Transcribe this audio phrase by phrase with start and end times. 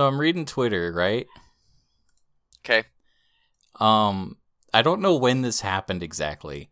[0.00, 1.26] So I'm reading Twitter, right?
[2.64, 2.84] Okay.
[3.78, 4.38] Um,
[4.72, 6.70] I don't know when this happened exactly,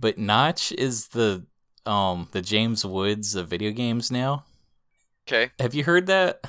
[0.00, 1.44] but Notch is the
[1.84, 4.46] um the James Woods of video games now.
[5.28, 5.52] Okay.
[5.60, 6.46] Have you heard that?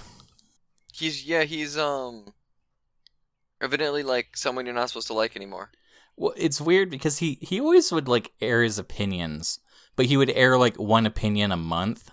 [0.93, 2.31] He's yeah, he's um
[3.59, 5.71] evidently like someone you're not supposed to like anymore.
[6.15, 9.59] Well, it's weird because he he always would like air his opinions,
[9.97, 12.11] but he would air like one opinion a month,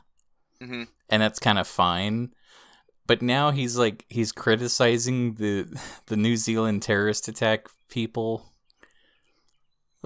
[0.61, 2.34] hmm and that's kind of fine.
[3.10, 5.66] But now he's like he's criticizing the
[6.06, 8.46] the New Zealand terrorist attack people.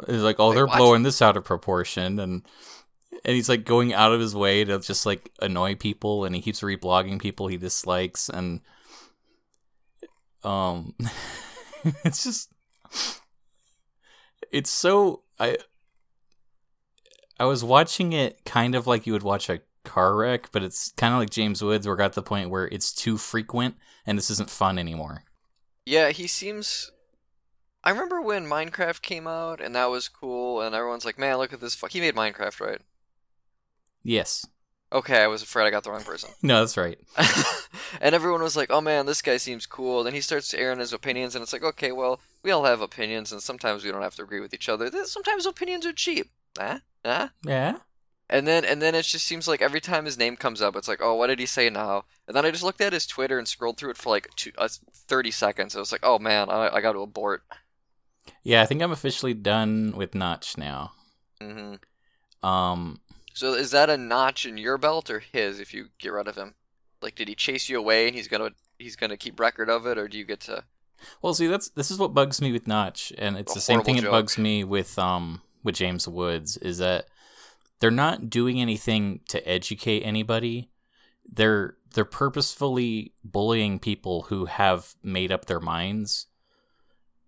[0.07, 0.79] He's like, oh, Wait, they're what?
[0.79, 2.43] blowing this out of proportion, and
[3.23, 6.41] and he's like going out of his way to just like annoy people, and he
[6.41, 8.63] keeps reblogging people he dislikes, and
[10.43, 10.95] um,
[12.07, 12.55] it's just
[14.51, 15.59] it's so I
[17.39, 20.93] I was watching it kind of like you would watch a car wreck, but it's
[20.97, 21.87] kind of like James Woods.
[21.87, 25.25] We're at the point where it's too frequent, and this isn't fun anymore.
[25.87, 26.91] Yeah, he seems.
[27.83, 31.53] I remember when Minecraft came out and that was cool, and everyone's like, "Man, look
[31.53, 32.81] at this!" Fuck, he made Minecraft, right?
[34.03, 34.47] Yes,
[34.95, 36.31] Okay, I was afraid I got the wrong person.
[36.43, 36.99] no, that's right.
[38.01, 40.93] and everyone was like, "Oh man, this guy seems cool." Then he starts airing his
[40.93, 44.15] opinions, and it's like, "Okay, well, we all have opinions, and sometimes we don't have
[44.15, 44.89] to agree with each other.
[45.05, 46.79] Sometimes opinions are cheap." Huh?
[47.05, 47.29] Huh?
[47.45, 47.79] Yeah,
[48.31, 50.89] And then and then it just seems like every time his name comes up, it's
[50.89, 52.05] like, oh, what did he say now?
[52.27, 54.53] And then I just looked at his Twitter and scrolled through it for like two,
[54.57, 55.77] uh, 30 seconds.
[55.77, 57.43] I was like, oh man, I, I got to abort.
[58.43, 58.63] yeah.
[58.63, 60.93] I think I'm officially done with Notch now.
[61.41, 61.75] hmm
[62.43, 63.01] Um,
[63.35, 65.61] So is that a notch in your belt or his?
[65.61, 66.55] If you get rid of him,
[67.03, 69.99] like, did he chase you away and he's gonna he's gonna keep record of it,
[69.99, 70.65] or do you get to?
[71.21, 73.97] well, see, that's this is what bugs me with Notch, and it's the same thing
[73.97, 77.07] horrible that bugs me with um with James Woods is that
[77.81, 80.71] they're not doing anything to educate anybody.
[81.25, 86.27] They're they're purposefully bullying people who have made up their minds.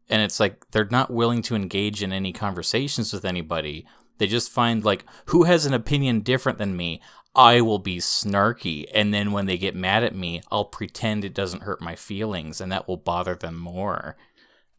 [0.08, 3.86] And it's like they're not willing to engage in any conversations with anybody.
[4.18, 7.00] They just find like who has an opinion different than me?
[7.34, 11.34] I will be snarky and then when they get mad at me, I'll pretend it
[11.34, 14.16] doesn't hurt my feelings and that will bother them more.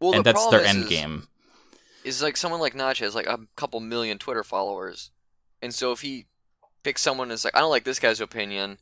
[0.00, 1.28] Well, and the that's their problem end is, game.
[2.04, 5.10] Is like someone like Notch has like a couple million Twitter followers,
[5.62, 6.26] and so if he
[6.82, 8.78] picks someone that's like, I don't like this guy's opinion,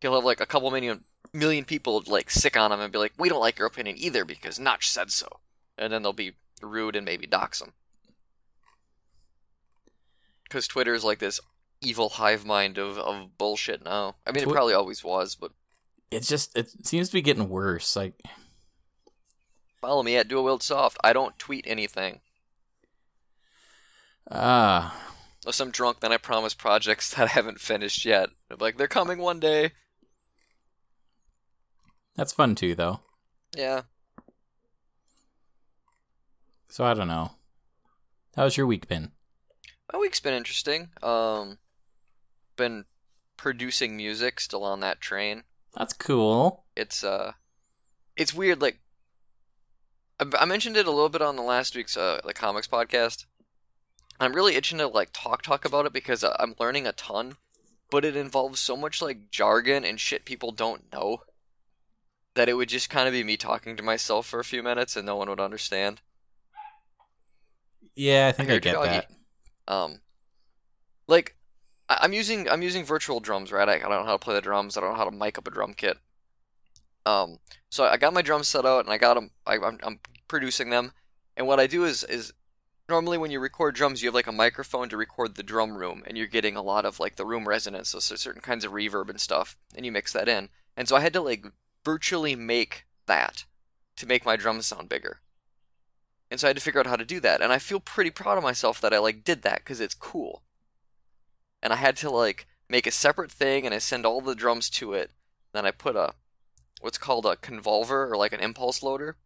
[0.00, 3.12] he'll have like a couple million million people like sick on him and be like,
[3.18, 5.28] we don't like your opinion either because Notch said so,
[5.76, 6.32] and then they'll be
[6.62, 7.72] rude and maybe dox him.
[10.44, 11.40] Because Twitter is like this
[11.80, 14.16] evil hive mind of, of bullshit now.
[14.26, 15.50] I mean, it probably always was, but
[16.10, 17.96] It's just it seems to be getting worse.
[17.96, 18.14] Like
[19.80, 20.96] follow me at Dual Wield Soft.
[21.04, 22.20] I don't tweet anything.
[24.30, 24.96] ah,
[25.60, 28.30] I'm drunk, then I promise projects that I haven't finished yet.
[28.50, 29.72] I'm like, they're coming one day.
[32.16, 33.00] that's fun too though.
[33.56, 33.82] Yeah.
[36.68, 37.30] So I don't know.
[38.36, 39.12] How's your week been?
[39.92, 40.90] My week's been interesting.
[41.02, 41.58] Um,
[42.56, 42.84] been
[43.36, 45.44] producing music, still on that train.
[45.74, 46.64] That's cool.
[46.76, 47.32] It's uh,
[48.16, 48.60] it's weird.
[48.60, 48.80] Like,
[50.18, 53.24] I, I mentioned it a little bit on the last week's uh, the comics podcast.
[54.20, 57.36] I'm really itching to like talk talk about it because I'm learning a ton,
[57.90, 61.22] but it involves so much like jargon and shit people don't know
[62.34, 64.94] that it would just kind of be me talking to myself for a few minutes
[64.96, 66.00] and no one would understand.
[67.94, 68.88] Yeah, I think I, your get doggy.
[68.88, 69.10] that.
[69.68, 70.00] um
[71.08, 71.36] like
[71.88, 74.34] I- i'm using i'm using virtual drums right I, I don't know how to play
[74.34, 75.96] the drums i don't know how to mic up a drum kit
[77.06, 77.38] um
[77.70, 80.70] so i got my drums set out and i got them I, I'm, I'm producing
[80.70, 80.92] them
[81.36, 82.32] and what i do is is
[82.88, 86.02] normally when you record drums you have like a microphone to record the drum room
[86.06, 89.08] and you're getting a lot of like the room resonance so, certain kinds of reverb
[89.08, 91.46] and stuff and you mix that in and so i had to like
[91.84, 93.44] virtually make that
[93.96, 95.20] to make my drums sound bigger
[96.30, 97.40] and so I had to figure out how to do that.
[97.40, 100.42] And I feel pretty proud of myself that I like did that because it's cool.
[101.62, 104.68] And I had to like make a separate thing and I send all the drums
[104.70, 105.10] to it.
[105.52, 106.14] Then I put a
[106.80, 109.16] what's called a convolver or like an impulse loader.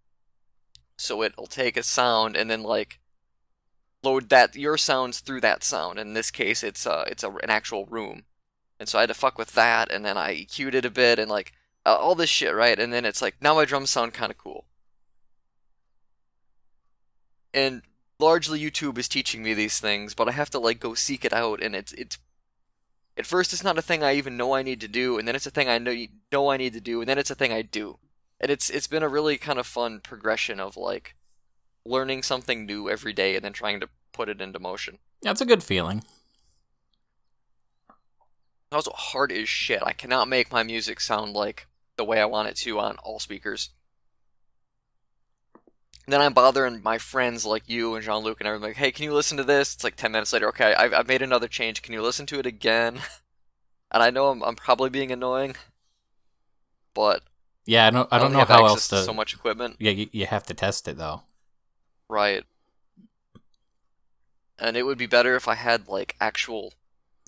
[0.98, 3.00] So it'll take a sound and then like
[4.02, 5.99] load that your sounds through that sound.
[5.99, 8.25] In this case, it's uh it's a, an actual room.
[8.79, 11.19] And so I had to fuck with that and then I EQ'd it a bit
[11.19, 11.52] and like
[11.85, 12.79] uh, all this shit, right?
[12.79, 14.67] And then it's like now my drums sound kind of cool
[17.52, 17.82] and
[18.19, 21.32] largely YouTube is teaching me these things, but I have to like go seek it
[21.32, 22.19] out, and it's it's.
[23.17, 25.35] At first, it's not a thing I even know I need to do, and then
[25.35, 25.94] it's a thing I know
[26.32, 27.99] know I need to do, and then it's a thing I do,
[28.41, 31.17] and it's it's been a really kind of fun progression of like
[31.84, 34.98] learning something new every day and then trying to put it into motion.
[35.22, 36.02] That's a good feeling.
[38.72, 39.82] Also, hard as shit.
[39.82, 41.66] I cannot make my music sound like
[41.96, 43.70] the way I want it to on all speakers.
[46.06, 48.68] then I'm bothering my friends like you and Jean Luc and everything.
[48.70, 49.74] Like, hey, can you listen to this?
[49.74, 50.48] It's like ten minutes later.
[50.48, 51.82] Okay, I've, I've made another change.
[51.82, 53.00] Can you listen to it again?
[53.90, 55.56] and I know I'm, I'm probably being annoying,
[56.94, 57.22] but
[57.66, 58.08] Yeah, I don't.
[58.12, 59.02] I don't only know have how else to to.
[59.02, 59.76] so much equipment.
[59.78, 61.22] Yeah, you, you have to test it though.
[62.10, 62.42] Right.
[64.58, 66.74] And it would be better if I had like actual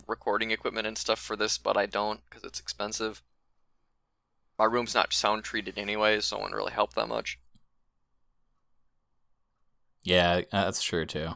[0.09, 3.23] recording equipment and stuff for this, but I don't because it's expensive.
[4.59, 7.39] My room's not sound treated anyway, so it wouldn't really help that much.
[10.03, 11.29] Yeah, that's true too.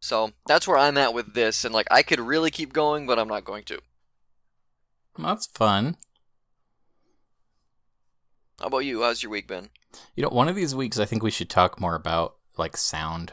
[0.00, 3.18] So that's where I'm at with this, and like I could really keep going, but
[3.18, 3.80] I'm not going to.
[5.18, 5.96] That's fun.
[8.60, 9.02] How about you?
[9.02, 9.70] How's your week been?
[10.14, 13.32] You know, one of these weeks, I think we should talk more about like sound.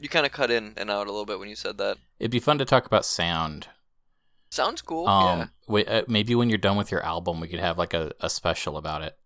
[0.00, 1.98] You kind of cut in and out a little bit when you said that.
[2.20, 3.68] It'd be fun to talk about sound.
[4.50, 5.08] Sounds cool.
[5.08, 5.46] Um, yeah.
[5.66, 8.30] wi- uh, maybe when you're done with your album, we could have like a, a
[8.30, 9.18] special about it.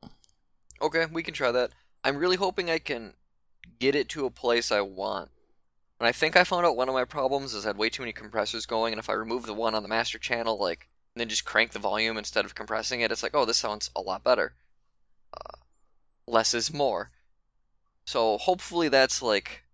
[0.81, 1.71] Okay, we can try that.
[2.03, 3.15] I'm really hoping I can
[3.79, 5.31] get it to a place I want.
[6.01, 8.03] And I think I found out one of my problems is I had way too
[8.03, 11.21] many compressors going, and if I remove the one on the master channel, like, and
[11.21, 14.01] then just crank the volume instead of compressing it, it's like, oh, this sounds a
[14.01, 14.55] lot better.
[15.33, 15.59] Uh,
[16.27, 17.11] less is more.
[18.05, 19.65] So hopefully that's like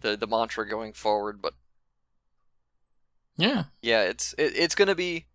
[0.00, 1.40] the the mantra going forward.
[1.40, 1.54] But
[3.36, 3.64] Yeah.
[3.82, 5.26] yeah, it's it, it's gonna be.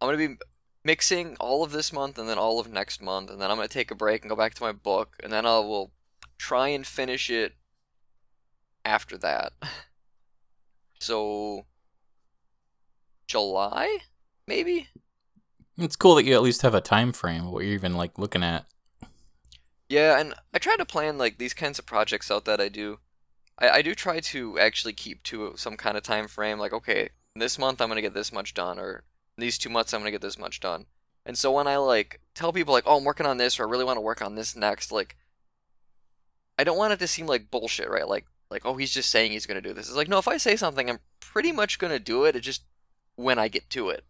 [0.00, 0.36] I'm gonna be
[0.84, 3.68] mixing all of this month and then all of next month, and then I'm gonna
[3.68, 5.92] take a break and go back to my book, and then I will
[6.38, 7.54] try and finish it
[8.84, 9.52] after that.
[11.00, 11.66] So
[13.26, 13.98] July,
[14.46, 14.88] maybe.
[15.76, 17.50] It's cool that you at least have a time frame.
[17.50, 18.64] What you're even like looking at.
[19.88, 22.98] Yeah, and I try to plan like these kinds of projects out that I do.
[23.58, 26.58] I, I do try to actually keep to some kind of time frame.
[26.58, 29.04] Like, okay, this month I'm gonna get this much done, or
[29.36, 30.86] these two months I'm gonna get this much done.
[31.26, 33.70] And so when I like tell people like, oh, I'm working on this, or I
[33.70, 35.16] really want to work on this next, like,
[36.58, 38.08] I don't want it to seem like bullshit, right?
[38.08, 39.88] Like, like oh, he's just saying he's gonna do this.
[39.88, 42.36] It's like, no, if I say something, I'm pretty much gonna do it.
[42.36, 42.62] It's just
[43.16, 44.04] when I get to it.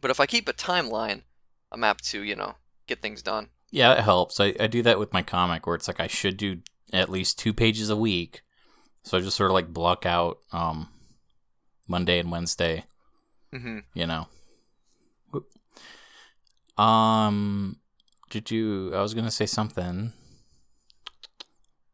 [0.00, 1.22] But if I keep a timeline,
[1.70, 2.54] I'm apt to, you know,
[2.86, 3.48] get things done.
[3.70, 4.40] Yeah, it helps.
[4.40, 6.58] I, I do that with my comic where it's like I should do
[6.92, 8.42] at least two pages a week.
[9.04, 10.88] So I just sort of like block out um
[11.88, 12.84] Monday and Wednesday,
[13.54, 13.78] Mm-hmm.
[13.94, 14.26] you know.
[16.76, 17.76] Um
[18.30, 20.12] did you I was gonna say something.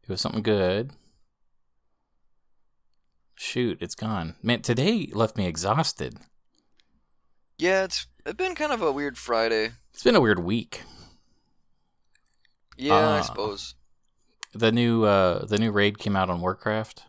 [0.03, 0.91] It was something good.
[3.35, 4.35] Shoot, it's gone.
[4.41, 6.17] Man, today left me exhausted.
[7.57, 9.71] Yeah, it's it's been kind of a weird Friday.
[9.93, 10.83] It's been a weird week.
[12.77, 13.21] Yeah, I Ah.
[13.21, 13.75] suppose.
[14.53, 17.03] The new uh the new raid came out on Warcraft.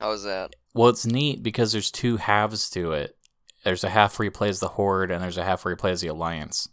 [0.00, 0.54] How was that?
[0.74, 3.16] Well, it's neat because there's two halves to it.
[3.64, 5.76] There's a half where you play as the Horde, and there's a half where you
[5.76, 6.68] play as the Alliance.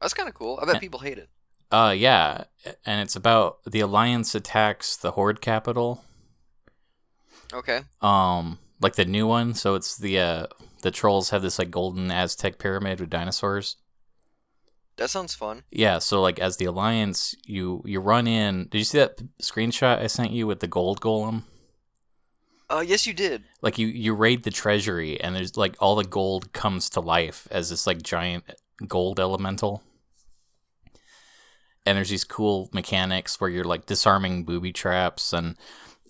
[0.00, 0.58] That's kind of cool.
[0.60, 0.80] I bet Yeah.
[0.80, 1.28] people hate it.
[1.70, 2.44] Uh, yeah,
[2.86, 6.04] and it's about the Alliance attacks the Horde capital,
[7.52, 7.82] Okay.
[8.00, 9.54] um, like the new one.
[9.54, 10.46] So it's the uh,
[10.82, 13.76] the trolls have this like golden Aztec pyramid with dinosaurs.
[14.98, 15.62] That sounds fun.
[15.70, 18.68] Yeah, so like as the Alliance, you you run in.
[18.68, 21.44] Did you see that screenshot I sent you with the gold golem?
[22.70, 23.44] Uh, yes, you did.
[23.62, 27.48] like you you raid the treasury and there's like all the gold comes to life
[27.50, 28.44] as this like giant
[28.86, 29.82] gold elemental
[31.86, 35.56] and there's these cool mechanics where you're like disarming booby traps and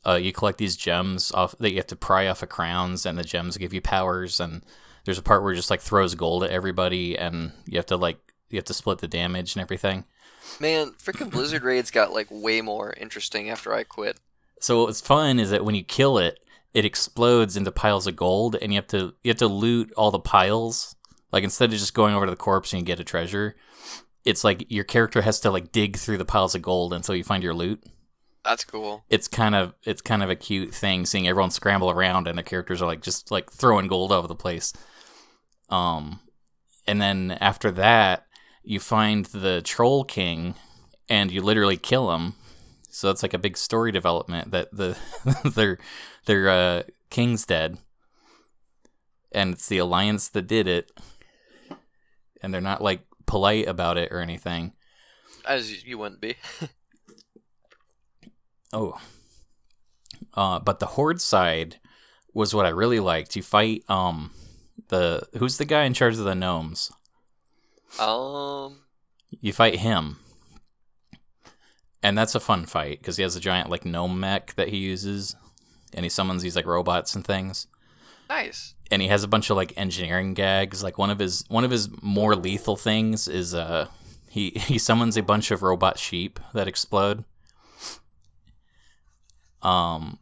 [0.06, 3.16] uh, you collect these gems off that you have to pry off of crowns and
[3.16, 4.64] the gems give you powers and
[5.04, 7.96] there's a part where it just like throws gold at everybody and you have to
[7.96, 8.18] like
[8.50, 10.04] you have to split the damage and everything
[10.60, 14.18] Man, freaking Blizzard raids got like way more interesting after I quit.
[14.60, 16.40] So what's fun is that when you kill it,
[16.74, 20.10] it explodes into piles of gold, and you have to you have to loot all
[20.10, 20.96] the piles.
[21.30, 23.56] Like instead of just going over to the corpse and you get a treasure,
[24.24, 27.24] it's like your character has to like dig through the piles of gold until you
[27.24, 27.84] find your loot.
[28.44, 29.04] That's cool.
[29.08, 32.42] It's kind of it's kind of a cute thing seeing everyone scramble around and the
[32.42, 34.72] characters are like just like throwing gold all over the place.
[35.68, 36.20] Um,
[36.86, 38.27] and then after that,
[38.68, 40.54] you find the troll king,
[41.08, 42.34] and you literally kill him.
[42.90, 44.98] So it's like a big story development that the
[45.54, 45.78] their
[46.26, 47.78] their uh, king's dead,
[49.32, 50.92] and it's the alliance that did it,
[52.42, 54.74] and they're not like polite about it or anything.
[55.46, 56.36] As you wouldn't be.
[58.70, 59.00] Oh.
[60.34, 61.80] Uh, but the horde side
[62.34, 63.34] was what I really liked.
[63.34, 64.32] You fight um
[64.88, 66.92] the who's the guy in charge of the gnomes?
[67.98, 68.78] Um.
[69.40, 70.18] You fight him.
[72.02, 74.76] And that's a fun fight because he has a giant like gnome mech that he
[74.78, 75.34] uses
[75.92, 77.66] and he summons these like robots and things.
[78.28, 78.74] Nice.
[78.90, 80.82] and he has a bunch of like engineering gags.
[80.82, 83.88] Like one of his one of his more lethal things is uh
[84.30, 87.24] he he summons a bunch of robot sheep that explode.
[89.62, 90.18] Um,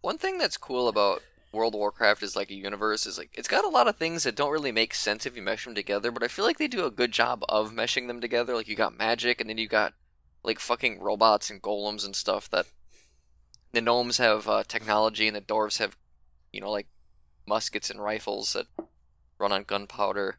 [0.00, 3.48] One thing that's cool about World of Warcraft is like a universe is like it's
[3.48, 6.10] got a lot of things that don't really make sense if you mesh them together,
[6.10, 8.54] but I feel like they do a good job of meshing them together.
[8.54, 9.94] Like you got magic, and then you got
[10.42, 12.66] like fucking robots and golems and stuff that
[13.72, 15.96] the gnomes have uh, technology, and the dwarves have,
[16.52, 16.86] you know, like
[17.46, 18.66] muskets and rifles that
[19.38, 20.36] run on gunpowder.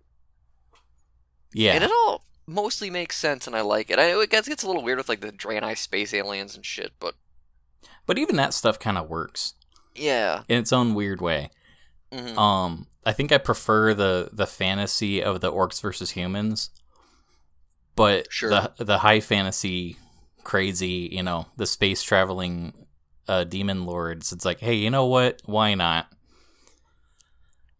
[1.54, 3.98] yeah, And it all mostly makes sense, and I like it.
[3.98, 6.66] I know it gets gets a little weird with like the Draenei space aliens and
[6.66, 7.16] shit, but
[8.06, 9.56] but even that stuff kind of works
[10.00, 10.44] yeah.
[10.48, 11.50] in its own weird way.
[12.13, 16.70] hmm Um, I think I prefer the the fantasy of the orcs versus humans,
[17.96, 18.50] but Sure.
[18.50, 19.98] the the high fantasy,
[20.44, 22.74] crazy, you know, the space traveling
[23.27, 24.32] uh, demon lords.
[24.34, 25.41] It's like, hey, you know what?
[25.46, 26.12] Why not?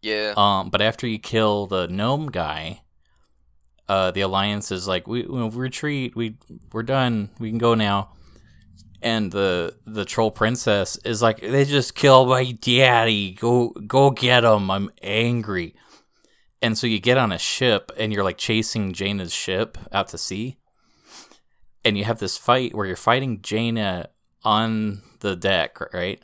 [0.02, 0.32] Yeah.
[0.36, 2.80] Um, but after you kill the gnome guy,
[3.88, 6.16] uh, the alliance is like, we, we retreat.
[6.16, 6.36] We
[6.72, 7.30] we're done.
[7.38, 8.10] We can go now.
[9.02, 13.32] And the the troll princess is like, they just killed my daddy.
[13.32, 14.70] Go go get him.
[14.70, 15.74] I'm angry.
[16.62, 20.18] And so you get on a ship and you're like chasing Jaina's ship out to
[20.18, 20.58] sea.
[21.84, 24.10] And you have this fight where you're fighting Jaina
[24.44, 26.22] on the deck, right?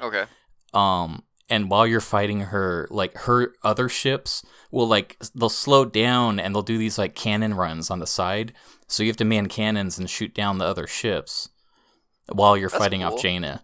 [0.00, 0.24] Okay.
[0.72, 6.38] um and while you're fighting her like her other ships will like they'll slow down
[6.40, 8.52] and they'll do these like cannon runs on the side
[8.86, 11.48] so you have to man cannons and shoot down the other ships
[12.32, 13.14] while you're That's fighting cool.
[13.14, 13.62] off Jaina.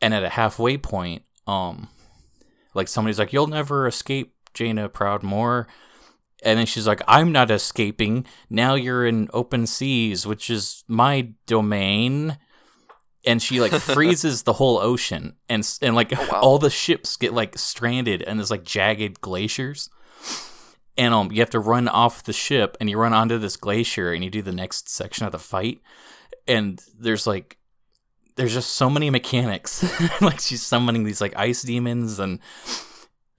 [0.00, 1.88] And at a halfway point um
[2.74, 5.66] like somebody's like you'll never escape Jaina Proudmoore
[6.44, 8.24] and then she's like I'm not escaping.
[8.50, 12.38] Now you're in open seas which is my domain.
[13.24, 16.40] And she like freezes the whole ocean and and like Oh, wow.
[16.40, 19.90] all the ships get like stranded and there's like jagged glaciers.
[20.96, 24.12] And um you have to run off the ship and you run onto this glacier
[24.12, 25.80] and you do the next section of the fight.
[26.46, 27.56] And there's like
[28.38, 29.84] there's just so many mechanics.
[30.20, 32.38] Like she's summoning these like ice demons and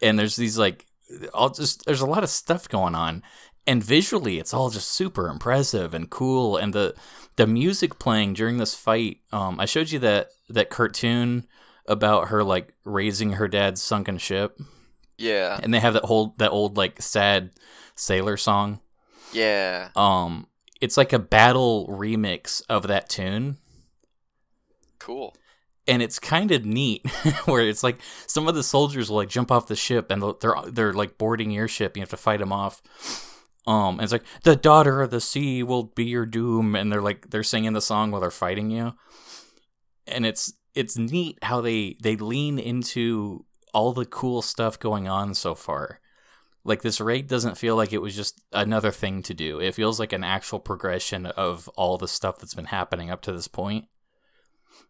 [0.01, 0.85] and there's these like
[1.33, 3.23] all just there's a lot of stuff going on.
[3.65, 6.57] And visually it's all just super impressive and cool.
[6.57, 6.95] And the
[7.37, 11.47] the music playing during this fight um i showed you that that cartoon
[11.85, 14.59] about her like raising her dad's sunken ship.
[15.17, 15.59] Yeah.
[15.63, 17.51] and they have that whole that old like sad
[17.95, 18.81] sailor song.
[19.31, 19.89] Yeah.
[19.95, 20.47] um
[20.81, 23.57] it's like a battle remix of that tune
[24.99, 25.35] Cool.
[25.87, 27.09] and it's kind of neat
[27.45, 30.53] where it's like some of the soldiers will like jump off the ship and they're
[30.67, 32.81] they're like boarding your ship you have to fight them off.
[33.65, 37.01] Um and it's like the daughter of the sea will be your doom and they're
[37.01, 38.93] like they're singing the song while they're fighting you.
[40.05, 45.33] And it's it's neat how they they lean into all the cool stuff going on
[45.33, 45.99] so far.
[46.63, 49.59] Like this raid doesn't feel like it was just another thing to do.
[49.59, 53.31] It feels like an actual progression of all the stuff that's been happening up to
[53.31, 53.85] this point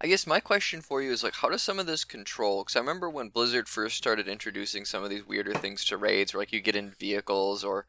[0.01, 2.63] I guess my question for you is like, how does some of this control?
[2.63, 6.33] Because I remember when Blizzard first started introducing some of these weirder things to raids,
[6.33, 7.85] where like you get in vehicles or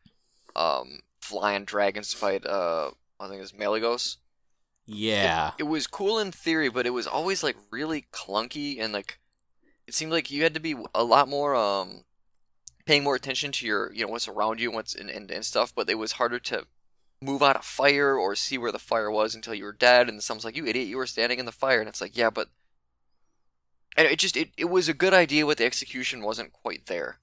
[0.56, 2.47] um, flying dragons to fight.
[2.47, 4.16] Uh, I think it's Malygos.
[4.87, 9.18] yeah It was cool in theory, but it was always like really clunky and like
[9.87, 12.04] it seemed like you had to be a lot more um
[12.87, 15.44] paying more attention to your you know what's around you and what's and, and, and
[15.44, 15.73] stuff.
[15.75, 16.66] But it was harder to
[17.23, 20.09] move out of fire or see where the fire was until you were dead.
[20.09, 20.89] And someone's like, "You idiot!
[20.89, 22.49] You were standing in the fire." And it's like, "Yeah, but."
[23.97, 27.19] And it just it, it was a good idea, but the execution wasn't quite there.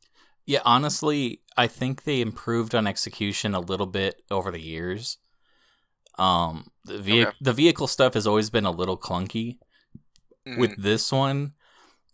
[0.46, 5.18] Yeah, honestly, I think they improved on execution a little bit over the years.
[6.18, 7.38] Um, the vehi- Okay.
[7.42, 9.58] the vehicle stuff has always been a little clunky.
[10.48, 10.58] Mhm.
[10.58, 11.54] With this one,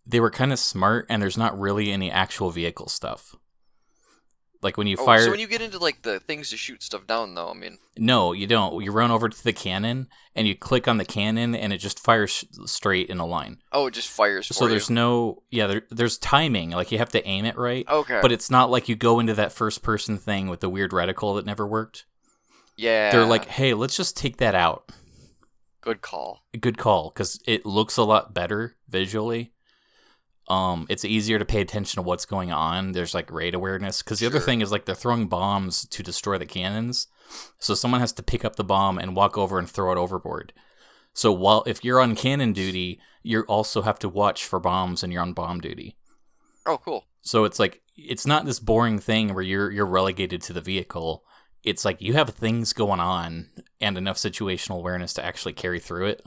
[0.05, 3.35] they were kind of smart, and there's not really any actual vehicle stuff.
[4.63, 6.81] Like when you Oh, fire, so when you get into like the things to shoot
[6.81, 8.83] stuff down, though, I mean, no, you don't.
[8.83, 11.99] You run over to the cannon, and you click on the cannon, and it just
[11.99, 13.59] fires straight in a line.
[13.71, 14.95] oh, it just fires So there's you.
[14.95, 16.71] no, yeah, there, there's timing.
[16.71, 17.87] Like you have to aim it right.
[17.89, 20.91] okay, But it's not like you go into that first person thing with the weird
[20.91, 22.05] reticle that never worked.
[22.77, 24.91] yeah, They're like, hey, let's just take that out.
[25.81, 26.43] good call.
[26.59, 29.51] Good call, because it looks a lot better visually.
[30.49, 32.91] Um, it's easier to pay attention to what's going on.
[32.91, 34.01] There's like raid awareness.
[34.01, 37.07] Because the other thing is like they're throwing bombs to destroy the cannons,
[37.59, 40.53] so someone has to pick up the bomb and walk over and throw it overboard.
[41.13, 45.13] So while if you're on cannon duty, you also have to watch for bombs and
[45.13, 45.95] you're on bomb duty.
[46.65, 47.05] Oh, cool.
[47.21, 51.23] So it's like it's not this boring thing where you're you're relegated to the vehicle.
[51.63, 56.07] It's like you have things going on and enough situational awareness to actually carry through
[56.07, 56.25] it.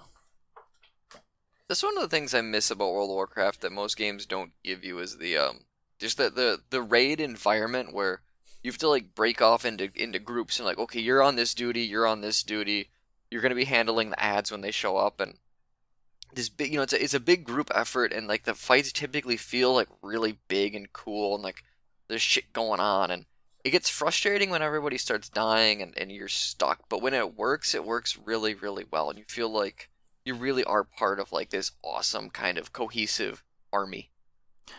[1.69, 4.53] That's one of the things I miss about World of Warcraft that most games don't
[4.63, 5.61] give you is the um
[5.99, 8.23] just the the the raid environment where
[8.63, 11.55] you have to like break off into into groups and like okay you're on this
[11.55, 12.91] duty you're on this duty.
[13.31, 15.21] You're gonna be handling the ads when they show up.
[15.21, 15.39] And
[16.33, 18.93] this big you know it's a, it's a big group effort and like the fights
[18.93, 21.65] typically feel like really big and cool and like
[22.09, 23.27] there's shit going on and
[23.65, 27.75] it gets frustrating when everybody starts dying and, and you're stuck but when it works
[27.75, 29.89] it works really really well and you feel like
[30.27, 33.43] you really are part of like this awesome kind of cohesive
[33.73, 34.11] army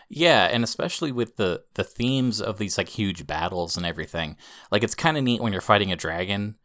[0.09, 4.37] Yeah, and especially with the the themes of these like huge battles and everything.
[4.71, 6.55] Like it's kind of neat when you're fighting a dragon,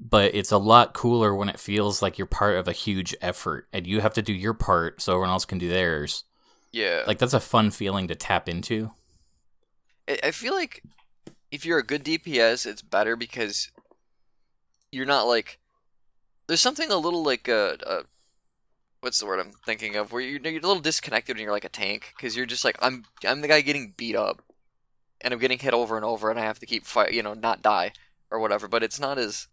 [0.00, 3.68] but it's a lot cooler when it feels like you're part of a huge effort
[3.72, 6.24] and you have to do your part so everyone else can do theirs.
[6.72, 8.92] yeah Like that's a fun feeling to tap into.
[10.08, 10.82] I I feel like
[11.52, 13.70] if you're a good DPS, it's better because
[14.92, 15.58] you're not like
[16.46, 18.02] there's something a little like uh, uh
[19.00, 21.64] what's the word I'm thinking of where you're, you're a little disconnected when you're like
[21.64, 24.42] a tank because you're just like I'm I'm the guy getting beat up
[25.20, 27.34] and I'm getting hit over and over and I have to keep fight you know
[27.34, 27.92] not die
[28.30, 29.48] or whatever but it's not as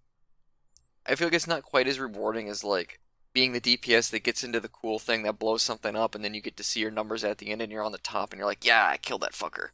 [1.05, 2.99] I feel like it's not quite as rewarding as like
[3.33, 6.33] being the DPS that gets into the cool thing that blows something up and then
[6.33, 8.39] you get to see your numbers at the end and you're on the top and
[8.39, 9.69] you're like yeah I killed that fucker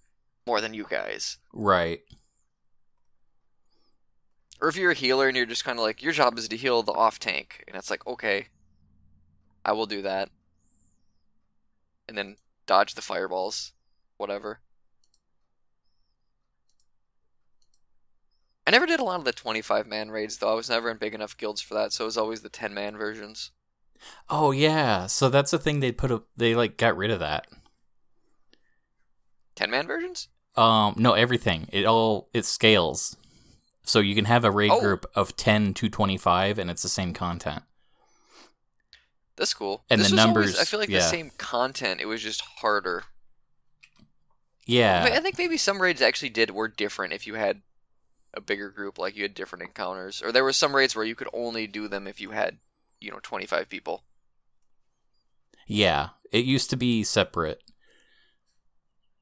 [0.46, 2.02] more than you guys Right.
[4.60, 6.58] Or if you're a healer and you're just kind of like, your job is to
[6.58, 8.48] heal the off tank, and it's like, okay,
[9.64, 10.30] I will do that.
[12.08, 13.74] And then dodge the fireballs,
[14.18, 14.60] whatever.
[18.66, 20.52] I never did a lot of the 25 man raids, though.
[20.52, 22.74] I was never in big enough guilds for that, so it was always the 10
[22.74, 23.52] man versions.
[24.30, 27.48] Oh yeah, so that's the thing they put up they like got rid of that.
[29.56, 30.28] 10 man versions?
[30.56, 31.68] Um no, everything.
[31.72, 33.16] It all it scales.
[33.88, 34.82] So you can have a raid Oh.
[34.82, 37.64] group of 10 to 25 and it's the same content.
[39.38, 39.86] That's cool.
[39.90, 42.42] And this the was always- numbers- I feel like the same content, it was just
[42.42, 43.06] harder.
[44.66, 45.06] Yeah.
[45.10, 47.62] I think maybe some raids actually did were different if you had
[48.34, 51.16] a bigger group, like you had different encounters, or there were some raids where you
[51.16, 52.58] could only do them if you had,
[53.00, 54.04] you know, twenty five people.
[55.66, 57.64] Yeah, it used to be separate.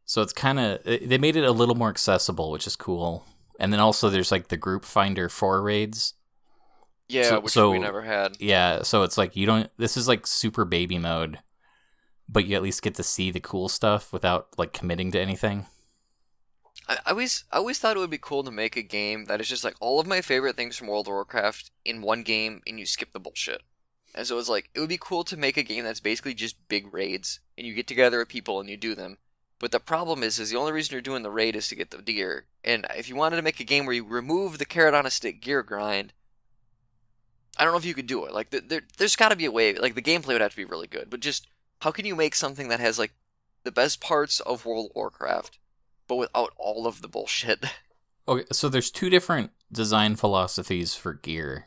[0.05, 3.25] So it's kind of they made it a little more accessible, which is cool.
[3.59, 6.13] And then also there's like the group finder for raids.
[7.07, 8.37] Yeah, So- which so- we never had.
[8.39, 11.39] Yeah, so it's like you don't this is like super baby mode,
[12.27, 15.67] but you at least get to see the cool stuff without like committing to anything.
[16.87, 19.39] I, I always, I always thought it would be cool to make a game that
[19.41, 22.61] is just like all of my favorite things from World of Warcraft in one game,
[22.67, 23.61] and you skip the bullshit.
[24.13, 26.67] And so it's like it would be cool to make a game that's basically just
[26.67, 29.17] big raids, and you get together with people and you do them.
[29.65, 31.89] But the problem is, is the only reason you're doing the raid is to get
[31.89, 32.45] the gear.
[32.63, 35.09] And if you wanted to make a game where you remove the carrot on a
[35.09, 36.13] stick gear grind,
[37.57, 38.31] I don't know if you could do it.
[38.31, 39.73] Like, th- there, there's got to be a way.
[39.73, 41.09] Like, the gameplay would have to be really good.
[41.09, 41.47] But just
[41.81, 43.13] how can you make something that has like
[43.63, 45.57] the best parts of World of Warcraft,
[46.07, 47.65] but without all of the bullshit?
[48.27, 51.65] Okay, so there's two different design philosophies for gear.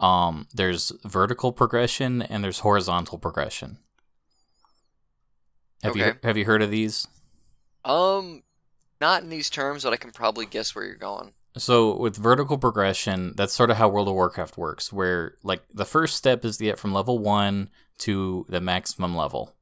[0.00, 3.78] Um, there's vertical progression and there's horizontal progression.
[5.82, 7.06] Have you have you heard of these?
[7.84, 8.42] Um,
[9.00, 11.32] not in these terms, but I can probably guess where you're going.
[11.56, 15.86] So with vertical progression, that's sort of how World of Warcraft works, where like the
[15.86, 19.54] first step is to get from level one to the maximum level.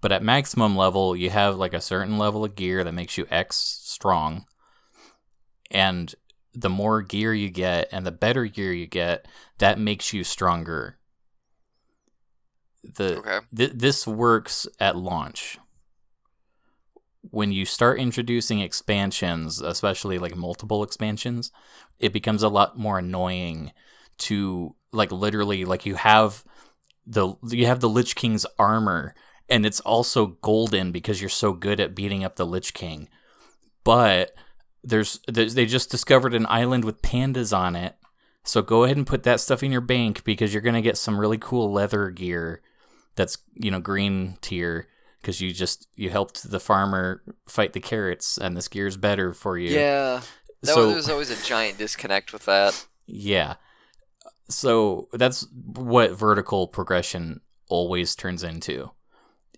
[0.00, 3.26] But at maximum level, you have like a certain level of gear that makes you
[3.30, 4.46] X strong.
[5.70, 6.14] And
[6.52, 9.26] the more gear you get and the better gear you get,
[9.58, 10.98] that makes you stronger.
[12.94, 13.40] The Okay.
[13.54, 15.58] th- this works at launch.
[17.30, 21.50] When you start introducing expansions, especially like multiple expansions,
[21.98, 23.72] it becomes a lot more annoying
[24.18, 26.44] to like literally like you have
[27.06, 29.14] the you have the Lich King's armor
[29.48, 33.08] and it's also golden because you're so good at beating up the Lich King.
[33.84, 34.34] But
[34.82, 37.96] there's, there's they just discovered an island with pandas on it.
[38.44, 40.96] So go ahead and put that stuff in your bank because you're going to get
[40.96, 42.60] some really cool leather gear
[43.16, 44.88] that's, you know, green tier
[45.20, 49.58] because you just you helped the farmer fight the carrots and this gear's better for
[49.58, 49.70] you.
[49.70, 50.20] Yeah,
[50.62, 52.86] that so was, there always a giant disconnect with that.
[53.06, 53.54] yeah.
[54.48, 58.92] So that's what vertical progression always turns into.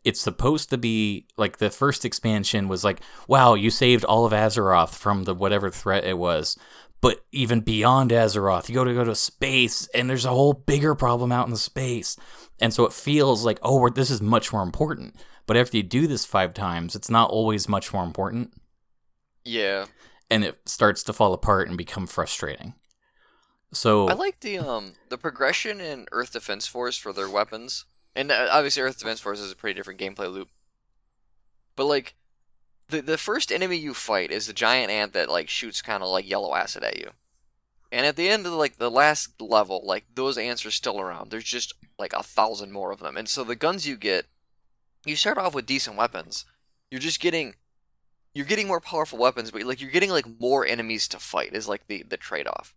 [0.04, 4.32] It's supposed to be like the first expansion was like, wow, you saved all of
[4.32, 6.56] Azeroth from the whatever threat it was.
[7.00, 10.94] But even beyond Azeroth, you go to go to space, and there's a whole bigger
[10.94, 12.16] problem out in the space.
[12.60, 15.14] And so it feels like, oh, we're, this is much more important.
[15.46, 18.52] But after you do this five times, it's not always much more important
[19.44, 19.86] Yeah,
[20.30, 22.74] and it starts to fall apart and become frustrating.
[23.72, 28.30] So I like the um the progression in Earth Defense Force for their weapons, and
[28.30, 30.48] uh, obviously Earth Defense Force is a pretty different gameplay loop.
[31.76, 32.14] But like
[32.88, 36.08] the the first enemy you fight is the giant ant that like shoots kind of
[36.08, 37.10] like yellow acid at you.
[37.90, 41.30] And at the end of like the last level, like those ants are still around.
[41.30, 43.16] There's just like a thousand more of them.
[43.16, 44.26] And so the guns you get,
[45.06, 46.44] you start off with decent weapons.
[46.90, 47.54] You're just getting
[48.34, 51.68] you're getting more powerful weapons, but like you're getting like more enemies to fight is
[51.68, 52.74] like the the trade off.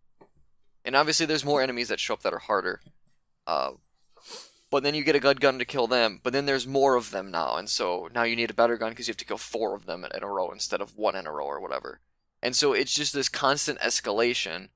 [0.83, 2.81] And obviously there's more enemies that show up that are harder.
[3.45, 3.71] Uh,
[4.71, 7.11] but then you get a good gun to kill them, but then there's more of
[7.11, 9.37] them now, and so now you need a better gun because you have to kill
[9.37, 11.99] four of them in a row instead of one in a row or whatever.
[12.41, 14.69] And so it's just this constant escalation,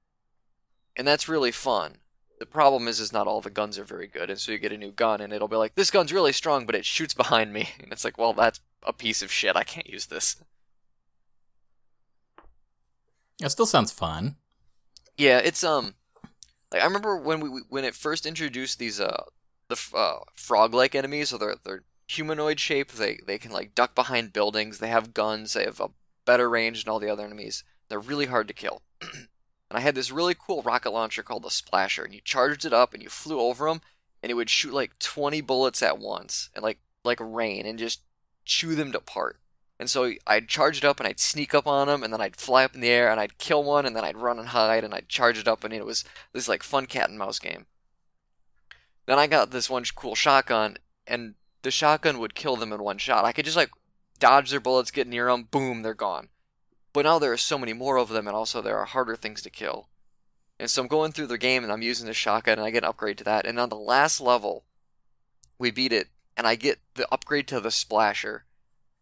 [0.97, 1.99] and that's really fun.
[2.39, 4.73] The problem is, is not all the guns are very good, and so you get
[4.73, 7.53] a new gun, and it'll be like, this gun's really strong, but it shoots behind
[7.53, 9.55] me, and it's like, well, that's a piece of shit.
[9.55, 10.35] I can't use this.
[13.41, 14.35] It still sounds fun.
[15.17, 15.95] Yeah, it's um,
[16.71, 19.23] like I remember when we when it first introduced these uh
[19.67, 22.91] the uh, frog-like enemies, so they're they're humanoid shape.
[22.91, 24.79] They they can like duck behind buildings.
[24.79, 25.53] They have guns.
[25.53, 25.91] They have a
[26.25, 27.63] better range than all the other enemies.
[27.89, 28.81] They're really hard to kill.
[29.01, 29.27] and
[29.71, 32.93] I had this really cool rocket launcher called the Splasher, and you charged it up
[32.93, 33.81] and you flew over them,
[34.21, 38.01] and it would shoot like 20 bullets at once, and like like rain, and just
[38.45, 39.39] chew them apart.
[39.77, 42.37] And so I'd charge it up and I'd sneak up on them, and then I'd
[42.37, 44.83] fly up in the air and I'd kill one, and then I'd run and hide,
[44.83, 47.65] and I'd charge it up, and it was this like fun cat and mouse game.
[49.05, 52.97] Then I got this one cool shotgun, and the shotgun would kill them in one
[52.97, 53.25] shot.
[53.25, 53.71] I could just like
[54.19, 56.29] dodge their bullets, get near them, boom, they're gone.
[56.93, 59.41] But now there are so many more of them, and also there are harder things
[59.41, 59.89] to kill.
[60.59, 62.83] And so I'm going through the game, and I'm using the shotgun, and I get
[62.83, 63.45] an upgrade to that.
[63.45, 64.63] And on the last level,
[65.59, 68.45] we beat it, and I get the upgrade to the splasher.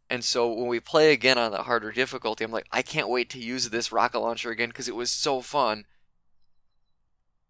[0.09, 3.29] And so when we play again on the harder difficulty, I'm like, I can't wait
[3.31, 5.85] to use this rocket launcher again because it was so fun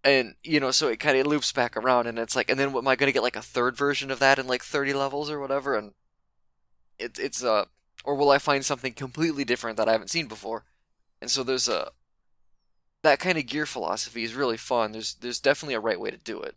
[0.03, 2.73] and you know so it kind of loops back around and it's like and then
[2.73, 4.93] what am i going to get like a third version of that in like 30
[4.93, 5.75] levels or whatever?
[5.75, 5.93] And
[6.99, 7.65] it, it's uh
[8.03, 10.65] or will i find something completely different that i haven't seen before?
[11.21, 11.91] And so there's a
[13.03, 14.91] that kind of gear philosophy is really fun.
[14.91, 16.55] There's there's definitely a right way to do it.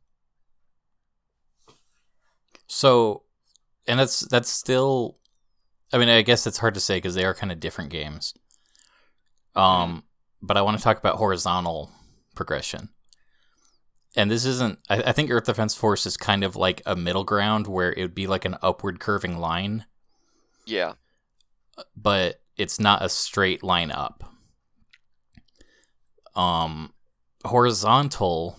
[2.66, 3.22] So
[3.86, 5.18] and that's that's still
[5.92, 8.34] i mean i guess it's hard to say because they are kind of different games.
[9.54, 9.98] Um mm-hmm.
[10.42, 11.92] but i want to talk about horizontal
[12.34, 12.90] progression
[14.16, 17.24] and this isn't I, I, think earth defense force is kind of like a middle
[17.24, 19.84] ground where it would be like an upward curving line.
[20.64, 20.94] Yeah.
[21.94, 24.24] But it's not a straight line up.
[26.34, 26.92] Um
[27.44, 28.58] horizontal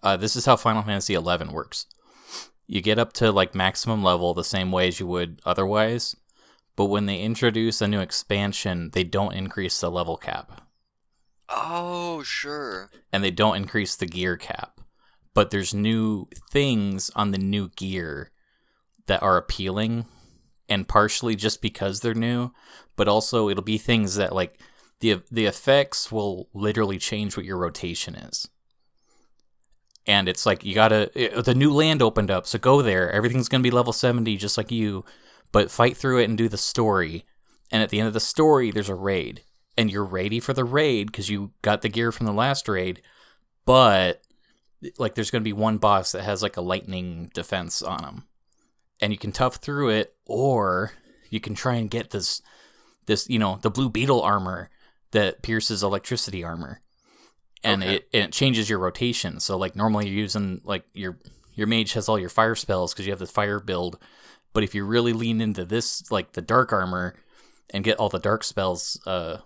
[0.00, 1.86] uh, this is how final fantasy 11 works.
[2.68, 6.14] You get up to like maximum level the same way as you would otherwise
[6.76, 10.67] but when they introduce a new expansion they don't increase the level cap
[11.48, 12.90] Oh, sure.
[13.12, 14.80] And they don't increase the gear cap.
[15.34, 18.32] But there's new things on the new gear
[19.06, 20.04] that are appealing
[20.68, 22.50] and partially just because they're new,
[22.96, 24.60] but also it'll be things that like
[25.00, 28.48] the the effects will literally change what your rotation is.
[30.06, 33.10] And it's like you gotta the new land opened up, so go there.
[33.10, 35.04] Everything's gonna be level seventy, just like you,
[35.52, 37.24] but fight through it and do the story.
[37.70, 39.42] And at the end of the story, there's a raid,
[39.78, 43.00] and you're ready for the raid because you got the gear from the last raid,
[43.64, 44.20] but
[44.98, 48.24] like there's going to be one boss that has like a lightning defense on him,
[49.00, 50.90] and you can tough through it, or
[51.30, 52.42] you can try and get this
[53.06, 54.68] this you know the blue beetle armor
[55.12, 56.80] that pierces electricity armor,
[57.62, 57.94] and okay.
[57.94, 59.38] it and it changes your rotation.
[59.38, 61.20] So like normally you're using like your
[61.54, 63.96] your mage has all your fire spells because you have the fire build,
[64.52, 67.14] but if you really lean into this like the dark armor
[67.70, 69.36] and get all the dark spells uh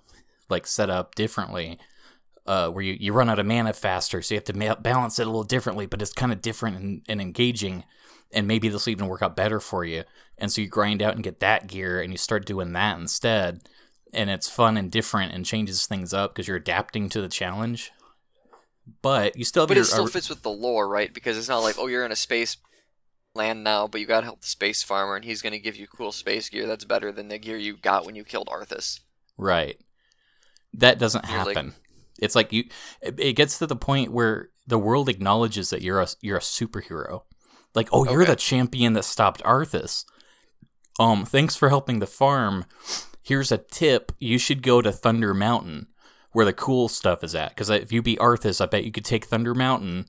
[0.49, 1.79] like set up differently
[2.47, 5.19] uh, where you, you run out of mana faster, so you have to ma- balance
[5.19, 7.85] it a little differently, but it's kind of different and, and engaging,
[8.33, 10.05] and maybe this will even work out better for you.
[10.39, 13.69] And so you grind out and get that gear, and you start doing that instead,
[14.13, 17.93] and it's fun and different and changes things up because you're adapting to the challenge.
[19.01, 21.15] But you still, but your, it still uh, fits with the lore, right?
[21.15, 22.57] Because it's not like oh, you're in a space
[23.35, 26.11] land now, but you gotta help the space farmer, and he's gonna give you cool
[26.11, 28.99] space gear that's better than the gear you got when you killed Arthas.
[29.39, 29.79] Right.
[30.75, 31.67] That doesn't you're happen.
[31.67, 31.75] Like,
[32.19, 32.65] it's like you.
[33.03, 37.23] It gets to the point where the world acknowledges that you're a you're a superhero.
[37.75, 40.05] Like, oh, you're the champion that stopped Arthas.
[41.01, 42.67] Um, thanks for helping the farm.
[43.23, 45.89] Here's a tip: you should go to Thunder Mountain,
[46.33, 47.51] where the cool stuff is at.
[47.51, 50.07] Because if you beat Arthas, I bet you could take Thunder Mountain,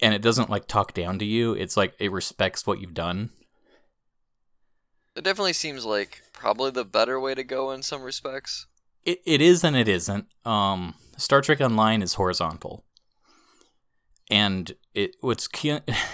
[0.00, 1.54] and it doesn't like talk down to you.
[1.54, 3.30] It's like it respects what you've done.
[5.14, 8.66] It definitely seems like probably the better way to go in some respects.
[9.04, 10.26] It, it is and it isn't.
[10.44, 12.84] Um, Star Trek Online is horizontal,
[14.30, 15.48] and it what's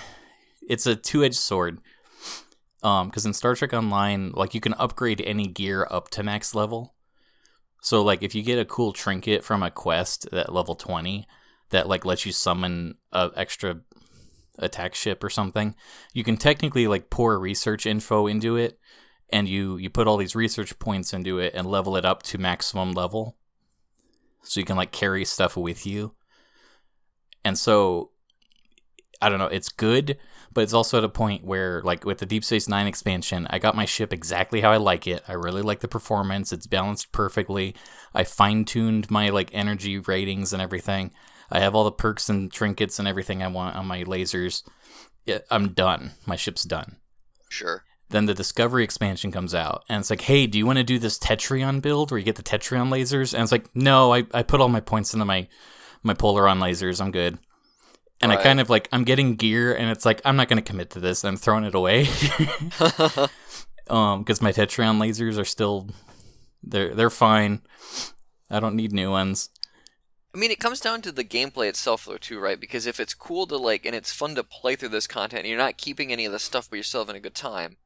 [0.68, 1.81] it's a two edged sword.
[2.83, 6.55] Um, because in Star Trek Online, like you can upgrade any gear up to max
[6.55, 6.94] level.
[7.83, 11.27] So like if you get a cool trinket from a quest at level twenty
[11.70, 13.81] that like lets you summon a extra
[14.59, 15.74] attack ship or something,
[16.12, 18.79] you can technically like pour research info into it
[19.30, 22.38] and you you put all these research points into it and level it up to
[22.38, 23.36] maximum level.
[24.42, 26.14] So you can like carry stuff with you.
[27.44, 28.10] And so
[29.20, 30.16] I don't know, it's good,
[30.52, 33.58] but it's also at a point where like with the Deep Space 9 expansion, I
[33.58, 35.22] got my ship exactly how I like it.
[35.26, 36.52] I really like the performance.
[36.52, 37.74] It's balanced perfectly.
[38.14, 41.10] I fine-tuned my like energy ratings and everything.
[41.50, 44.62] I have all the perks and trinkets and everything I want on my lasers.
[45.50, 46.12] I'm done.
[46.24, 46.96] My ship's done.
[47.48, 47.84] Sure.
[48.11, 50.99] Then the Discovery expansion comes out, and it's like, hey, do you want to do
[50.99, 53.35] this Tetryon build where you get the Tetryon lasers?
[53.35, 55.47] And it's like, no, I, I put all my points into my
[56.03, 57.01] my Polaron lasers.
[57.01, 57.38] I'm good.
[58.21, 58.38] And Right.
[58.38, 60.90] I kind of like I'm getting gear, and it's like I'm not going to commit
[60.90, 61.25] to this.
[61.25, 62.01] I'm throwing it away.
[63.90, 65.88] um, because my Tetryon lasers are still
[66.62, 67.62] they're they're fine.
[68.51, 69.51] I don't need new ones.
[70.35, 72.61] I mean, it comes down to the gameplay itself, though, too, right?
[72.61, 75.49] Because if it's cool to like, and it's fun to play through this content, and
[75.49, 77.77] you're not keeping any of the stuff, but you're still having a good time,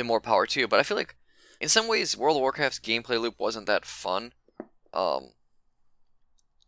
[0.00, 0.66] then more power to you.
[0.66, 1.16] But I feel like,
[1.60, 4.32] in some ways, World of Warcraft's gameplay loop wasn't that fun.
[4.94, 5.32] Um,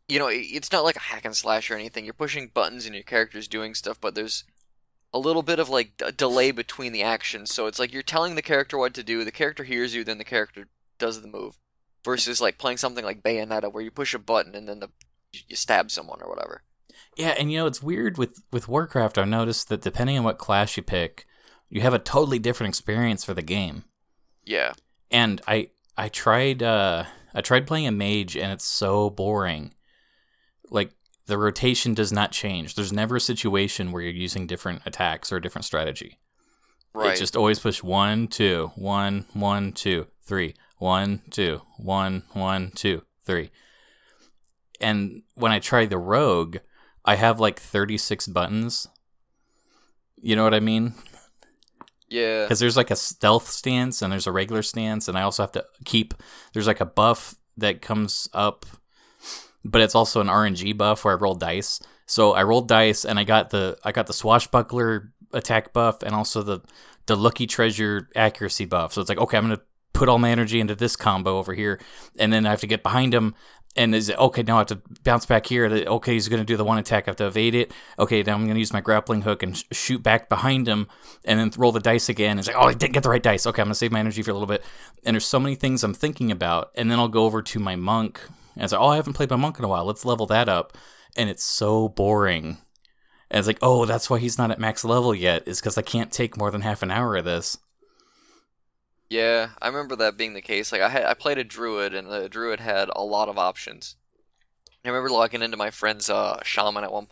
[0.09, 2.05] you know, it's not like a hack and slash or anything.
[2.05, 4.45] You're pushing buttons and your character's doing stuff, but there's
[5.15, 7.53] a little bit of like a delay between the actions.
[7.53, 10.19] So it's like you're telling the character what to do, the character hears you, then
[10.19, 10.69] the character
[10.99, 11.59] does the move.
[12.05, 14.91] Versus like playing something like Bayonetta where you push a button and then the
[15.49, 16.63] you stab someone or whatever.
[17.17, 19.19] Yeah, and you know it's weird with with Warcraft.
[19.19, 21.27] I noticed that depending on what class you pick,
[21.73, 23.85] you have a totally different experience for the game.
[24.45, 24.75] Yeah.
[25.11, 27.05] And I I tried uh
[27.35, 29.73] I tried playing a mage and it's so boring.
[30.69, 30.93] Like
[31.27, 32.75] the rotation does not change.
[32.75, 36.19] There's never a situation where you're using different attacks or a different strategy.
[36.93, 37.15] Right.
[37.15, 43.03] It just always push one, two, one, one, two, three, one, two, one, one, two,
[43.25, 43.51] three.
[44.79, 46.59] And when I try the rogue,
[47.03, 48.89] I have like 36 buttons.
[50.21, 50.93] You know what I mean?
[52.13, 52.43] Yeah.
[52.43, 55.53] Because there's like a stealth stance and there's a regular stance, and I also have
[55.53, 56.15] to keep.
[56.53, 58.67] There's like a buff that comes up,
[59.65, 61.81] but it's also an RNG buff where I roll dice.
[62.07, 66.15] So I rolled dice and I got the I got the swashbuckler attack buff and
[66.15, 66.61] also the
[67.07, 68.93] the lucky treasure accuracy buff.
[68.93, 69.61] So it's like okay, I'm gonna
[69.93, 71.81] put all my energy into this combo over here,
[72.19, 73.35] and then I have to get behind him.
[73.75, 74.43] And is it okay?
[74.43, 75.65] Now I have to bounce back here.
[75.65, 77.09] Okay, he's gonna do the one attack.
[77.09, 77.73] I have to evade it.
[77.99, 80.89] Okay, now I'm gonna use my grappling hook and sh- shoot back behind him,
[81.25, 82.39] and then roll the dice again.
[82.39, 83.47] It's like, oh, I didn't get the right dice.
[83.47, 84.63] Okay, I'm gonna save my energy for a little bit.
[85.05, 87.77] And there's so many things I'm thinking about, and then I'll go over to my
[87.77, 88.21] monk,
[88.55, 89.87] and it's like, oh, I haven't played my monk in a while.
[89.87, 90.77] Let's level that up,
[91.17, 92.59] and it's so boring.
[93.31, 95.49] And it's like, oh, that's why he's not at max level yet.
[95.49, 97.57] Is because I can't take more than half an hour of this.
[99.13, 100.73] Yeah, I remember that being the case.
[100.73, 103.97] Like I had I played a druid and the druid had a lot of options.
[104.83, 107.09] I remember logging into my friend's uh shaman at one.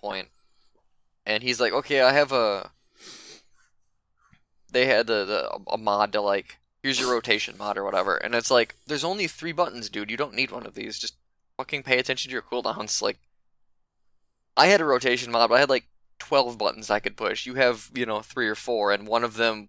[1.27, 2.71] And he's like, "Okay, I have a
[4.73, 8.35] they had the, the a mod to like here's your rotation mod or whatever." And
[8.35, 10.11] it's like, "There's only 3 buttons, dude.
[10.11, 10.99] You don't need one of these.
[10.99, 11.17] Just
[11.59, 13.19] fucking pay attention to your cooldowns." Like
[14.57, 15.85] I had a rotation mod, but I had like
[16.19, 17.45] 12 buttons I could push.
[17.45, 19.69] You have, you know, 3 or 4 and one of them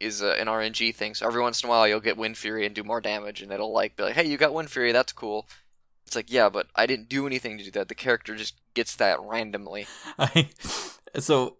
[0.00, 1.14] is uh, an RNG thing.
[1.14, 3.72] So every once in a while, you'll get Windfury and do more damage, and it'll
[3.72, 4.92] like be like, "Hey, you got Windfury.
[4.92, 5.46] That's cool."
[6.06, 7.88] It's like, yeah, but I didn't do anything to do that.
[7.88, 9.88] The character just gets that randomly.
[10.18, 10.48] I
[11.18, 11.56] so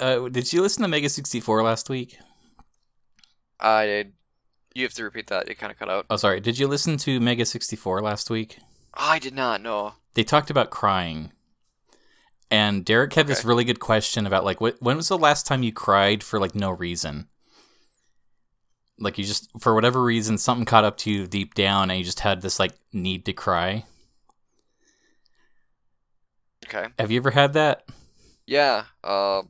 [0.00, 2.18] uh, did you listen to Mega64 last week?
[3.60, 4.06] I,
[4.74, 5.48] you have to repeat that.
[5.48, 6.06] It kind of cut out.
[6.08, 6.40] Oh, sorry.
[6.40, 8.58] Did you listen to Mega64 last week?
[8.94, 9.94] I did not know.
[10.14, 11.32] They talked about crying.
[12.50, 15.62] And Derek had this really good question about like what, when was the last time
[15.62, 17.28] you cried for like no reason?
[19.00, 22.04] Like you just for whatever reason something caught up to you deep down and you
[22.04, 23.84] just had this like need to cry.
[26.66, 26.88] Okay.
[26.98, 27.88] Have you ever had that?
[28.46, 28.84] Yeah.
[29.02, 29.42] Uh,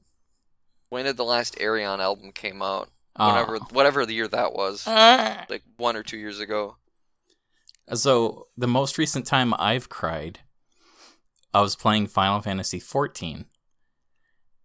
[0.89, 2.89] when did the last Ayreon album came out?
[3.17, 6.77] Uh, Whatever, whatever the year that was, uh, like one or two years ago.
[7.93, 10.41] So the most recent time I've cried,
[11.53, 13.47] I was playing Final Fantasy XIV,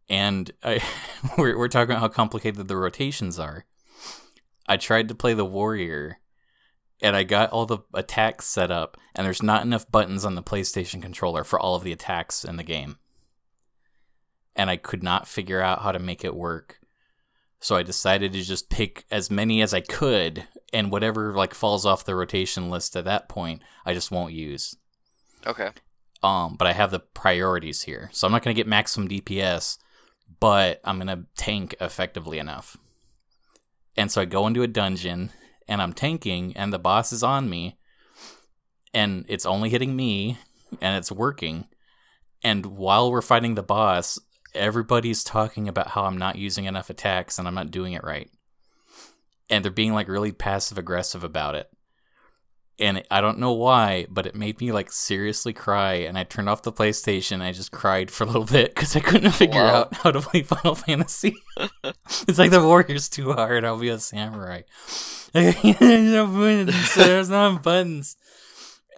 [0.08, 0.82] and I
[1.38, 3.66] we're we're talking about how complicated the rotations are.
[4.68, 6.20] I tried to play the warrior,
[7.02, 10.44] and I got all the attacks set up, and there's not enough buttons on the
[10.44, 12.98] PlayStation controller for all of the attacks in the game,
[14.56, 16.80] and I could not figure out how to make it work.
[17.60, 21.86] So I decided to just pick as many as I could, and whatever like falls
[21.86, 24.76] off the rotation list at that point, I just won't use.
[25.46, 25.70] Okay.
[26.24, 29.78] Um, but I have the priorities here, so I'm not gonna get maximum DPS,
[30.40, 32.78] but I'm gonna tank effectively enough.
[33.98, 35.32] And so I go into a dungeon
[35.68, 37.78] and I'm tanking and the boss is on me
[38.94, 40.38] and it's only hitting me
[40.82, 41.68] and it's working.
[42.44, 44.20] And while we're fighting the boss,
[44.54, 48.30] everybody's talking about how I'm not using enough attacks and I'm not doing it right.
[49.50, 51.70] And they're being like really passive aggressive about it.
[52.78, 55.94] And I don't know why, but it made me like seriously cry.
[55.94, 57.42] And I turned off the PlayStation.
[57.42, 59.76] I just cried for a little bit because I couldn't figure Wow.
[59.76, 61.36] out how to play Final Fantasy.
[62.28, 63.64] it's like the warrior's too hard.
[63.64, 64.64] I'll be a samurai.
[65.34, 66.96] There's no buttons.
[66.96, 68.18] There's no buttons.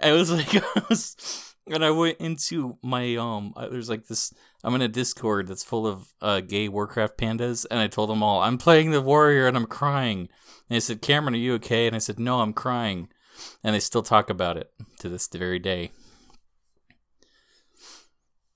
[0.02, 3.54] I was like, I was, and I went into my um.
[3.70, 4.34] There's like this.
[4.64, 8.24] I'm in a Discord that's full of uh, gay Warcraft pandas, and I told them
[8.24, 10.22] all I'm playing the warrior and I'm crying.
[10.70, 11.88] And they said, Cameron, are you okay?
[11.88, 13.10] And I said, No, I'm crying.
[13.64, 15.92] And they still talk about it to this very day.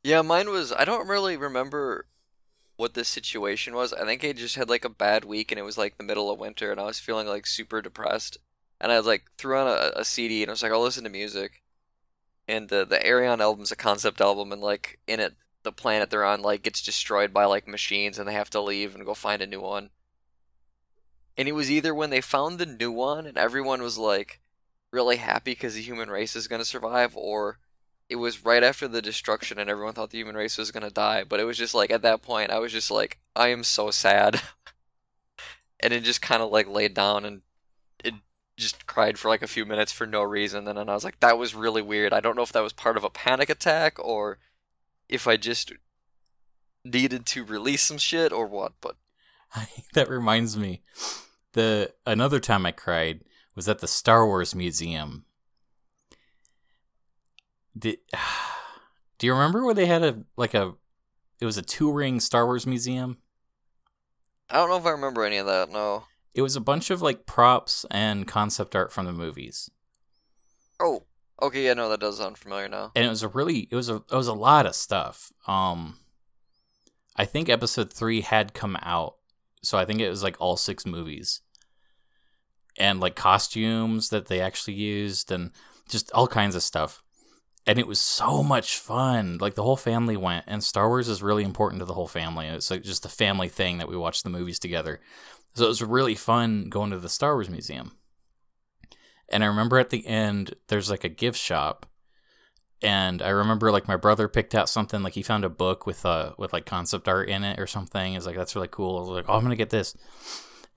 [0.03, 0.71] Yeah, mine was.
[0.71, 2.07] I don't really remember
[2.81, 3.93] what the situation was.
[3.93, 6.31] I think I just had like a bad week and it was like the middle
[6.31, 8.39] of winter and I was feeling like super depressed.
[8.79, 11.09] And I like threw on a, a CD and I was like, I'll listen to
[11.09, 11.61] music.
[12.47, 16.25] And the the Ayreon album's a concept album and like in it the planet they're
[16.25, 19.43] on like gets destroyed by like machines and they have to leave and go find
[19.43, 19.91] a new one.
[21.37, 24.41] And it was either when they found the new one and everyone was like
[24.91, 27.57] really happy because the human race is going to survive or
[28.09, 30.93] it was right after the destruction and everyone thought the human race was going to
[30.93, 33.63] die but it was just like at that point i was just like i am
[33.63, 34.41] so sad.
[35.83, 37.41] And it just kind of like laid down and
[38.05, 38.13] it
[38.55, 41.19] just cried for like a few minutes for no reason and then i was like
[41.21, 42.13] that was really weird.
[42.13, 44.37] I don't know if that was part of a panic attack or
[45.09, 45.73] if i just
[46.85, 48.95] needed to release some shit or what but
[49.93, 50.81] that reminds me,
[51.53, 53.21] the another time I cried
[53.55, 55.25] was at the Star Wars Museum.
[57.77, 57.97] Did,
[59.17, 60.73] do you remember where they had a like a
[61.39, 63.17] it was a touring Star Wars museum?
[64.49, 66.03] i don't know if i remember any of that no
[66.35, 69.71] It was a bunch of like props and concept art from the movies.
[70.81, 71.03] oh
[71.41, 73.87] okay yeah no that does sound familiar now and it was a really it was
[73.87, 75.99] a it was a lot of stuff um
[77.15, 79.15] i think episode 3 had come out
[79.63, 81.39] so i think it was like all six movies
[82.77, 85.51] and like costumes that they actually used and
[85.89, 87.03] just all kinds of stuff
[87.67, 91.21] and it was so much fun like the whole family went and star wars is
[91.21, 94.23] really important to the whole family it's like just a family thing that we watch
[94.23, 94.99] the movies together
[95.53, 97.91] so it was really fun going to the star wars museum
[99.29, 101.85] and i remember at the end there's like a gift shop
[102.81, 106.05] and I remember like my brother picked out something like he found a book with
[106.05, 108.13] uh with like concept art in it or something.
[108.13, 108.97] He's like that's really cool.
[108.97, 109.95] I was like, oh, I'm gonna get this.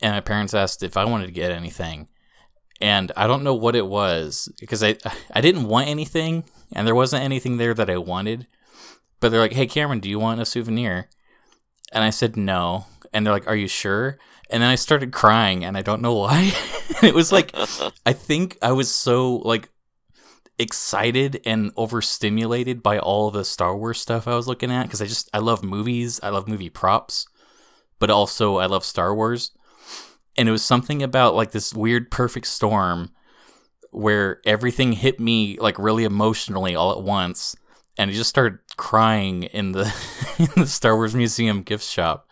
[0.01, 2.09] And my parents asked if I wanted to get anything,
[2.81, 4.97] and I don't know what it was because I
[5.33, 8.47] I didn't want anything, and there wasn't anything there that I wanted.
[9.21, 11.09] But they're like, hey Cameron, do you want a souvenir?
[11.93, 14.19] And I said no, and they're like, are you sure?
[14.51, 16.53] And then I started crying, and I don't know why.
[17.03, 17.55] it was like
[18.07, 19.71] I think I was so like
[20.59, 25.07] excited and overstimulated by all the Star Wars stuff I was looking at because I
[25.07, 27.27] just I love movies, I love movie props,
[27.99, 29.53] but also I love Star Wars.
[30.37, 33.11] And it was something about like this weird perfect storm
[33.91, 37.55] where everything hit me like really emotionally all at once
[37.97, 39.95] and I just started crying in the
[40.39, 42.29] in the Star Wars Museum gift shop.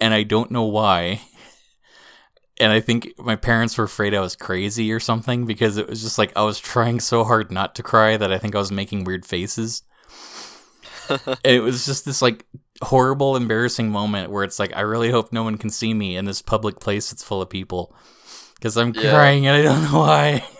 [0.00, 1.20] And I don't know why
[2.60, 6.02] and I think my parents were afraid I was crazy or something because it was
[6.02, 8.70] just like I was trying so hard not to cry that I think I was
[8.70, 9.82] making weird faces.
[11.10, 12.46] And it was just this like
[12.82, 16.24] horrible, embarrassing moment where it's like I really hope no one can see me in
[16.24, 17.94] this public place that's full of people
[18.54, 19.10] because I'm Yeah.
[19.10, 20.44] crying and I don't know why.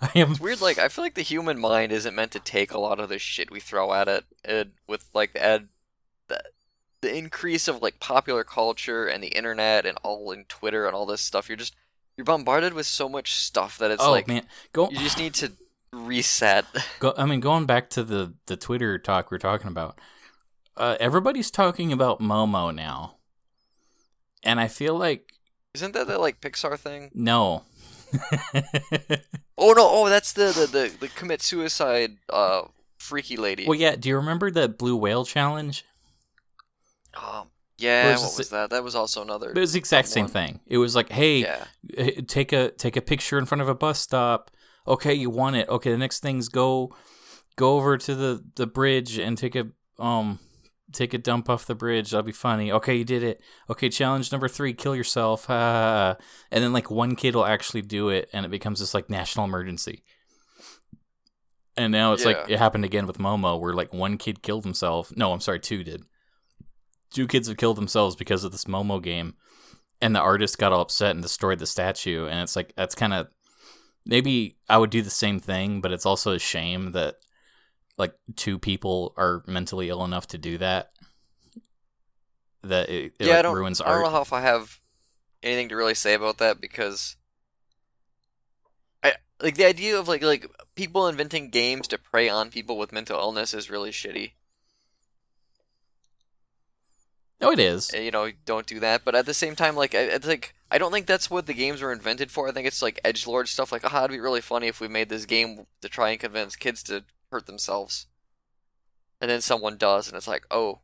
[0.00, 2.72] I am It's weird, like I feel like the human mind isn't meant to take
[2.72, 4.24] a lot of the shit we throw at it.
[4.44, 5.68] And with like the ad,
[6.28, 6.42] the,
[7.00, 11.06] the increase of like popular culture and the internet and all in Twitter and all
[11.06, 11.74] this stuff, you're just
[12.16, 15.34] you're bombarded with so much stuff that it's oh like man, go you just need
[15.34, 15.52] to
[15.92, 16.64] reset.
[17.00, 19.98] Go, I mean, going back to the the Twitter talk we're talking about,
[20.76, 23.16] uh, everybody's talking about Momo now,
[24.42, 25.32] and I feel like
[25.74, 27.10] Isn't that the like Pixar thing?
[27.14, 27.62] no.
[29.60, 29.86] Oh no!
[29.90, 32.62] Oh, that's the the the, the commit suicide uh
[32.96, 33.66] freaky lady.
[33.66, 33.96] well, yeah.
[33.96, 35.84] Do you remember the blue whale challenge?
[37.14, 38.70] Um, yeah, Where's what was that?
[38.70, 39.50] That was also another.
[39.50, 40.32] It was the exact same one.
[40.32, 40.60] thing.
[40.68, 41.64] It was like, hey, Yeah.
[42.28, 44.50] take a take a picture in front of a bus stop.
[44.88, 45.68] Okay, you won it.
[45.68, 46.94] Okay, the next thing's go
[47.56, 49.66] go over to the the bridge and take a
[49.98, 50.38] um
[50.92, 52.10] take a dump off the bridge.
[52.10, 52.72] That'll be funny.
[52.72, 53.40] Okay, you did it.
[53.68, 55.46] Okay, challenge number three: kill yourself.
[55.48, 56.16] Ah.
[56.50, 59.44] And then like one kid will actually do it, and it becomes this like national
[59.44, 60.04] emergency.
[61.76, 65.12] And now it's like it happened again with Momo, where like one kid killed himself.
[65.16, 66.02] No, I'm sorry, two did.
[67.12, 69.34] Two kids have killed themselves because of this Momo game
[70.00, 73.12] and the artist got all upset and destroyed the statue and it's like that's kind
[73.12, 73.28] of
[74.08, 77.16] maybe I would do the same thing, but it's also a shame that
[77.96, 80.90] like two people are mentally ill enough to do that.
[82.62, 84.78] That it, it yeah, I don't, ruins I don't know how if I have
[85.42, 87.16] anything to really say about that because
[89.04, 92.92] I like the idea of like like people inventing games to prey on people with
[92.92, 94.32] mental illness is really shitty.
[97.40, 97.92] No, it is.
[97.94, 99.04] Uh, You know, don't do that.
[99.04, 101.54] But at the same time, like I, it's like I don't think that's what the
[101.54, 102.48] games were invented for.
[102.48, 103.72] I think it's like edge lord stuff.
[103.72, 106.56] Like, ah, it'd be really funny if we made this game to try and convince
[106.56, 108.06] kids to hurt themselves,
[109.20, 110.80] and then someone does, and it's like, oh,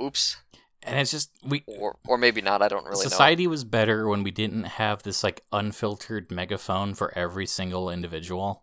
[0.00, 0.36] oops,
[0.82, 2.62] And it's just we or or maybe not.
[2.62, 3.08] I don't really know.
[3.10, 8.62] society was better when we didn't have this like unfiltered megaphone for every single individual.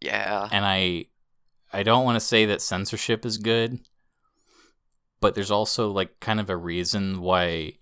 [0.00, 0.48] Yeah.
[0.50, 1.06] and I
[1.72, 3.80] I don't want to say that censorship is good,
[5.24, 7.72] but there's also like kind of a reason why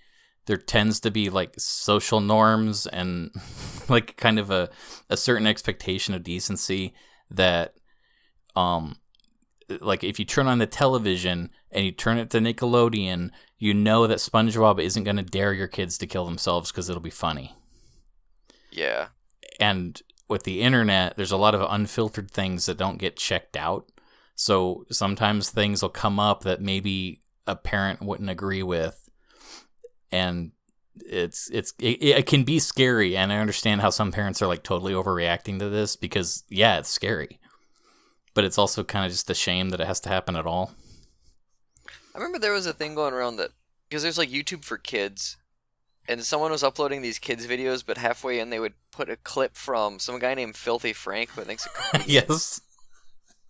[0.46, 3.32] there tends to be like social norms and
[3.88, 4.70] like kind of a
[5.10, 6.94] a certain expectation of decency
[7.28, 7.74] that
[8.54, 8.94] um
[9.80, 14.06] like if you turn on the television and you turn it to Nickelodeon, you know
[14.06, 17.56] that SpongeBob isn't going to dare your kids to kill themselves because it'll be funny
[18.70, 19.08] Yeah.
[19.58, 23.88] and with the internet, there's a lot of unfiltered things that don't get checked out.
[24.36, 29.08] So sometimes things will come up that maybe a parent wouldn't agree with,
[30.10, 30.52] and
[30.96, 33.16] it's it's it, it can be scary.
[33.16, 36.90] And I understand how some parents are like totally overreacting to this because yeah, it's
[36.90, 37.40] scary,
[38.34, 40.72] but it's also kind of just a shame that it has to happen at all.
[42.14, 43.50] I remember there was a thing going around that
[43.88, 45.36] because there's like YouTube for kids,
[46.08, 49.56] and someone was uploading these kids videos, but halfway in they would put a clip
[49.56, 51.68] from some guy named Filthy Frank, who think's
[52.06, 52.60] yes.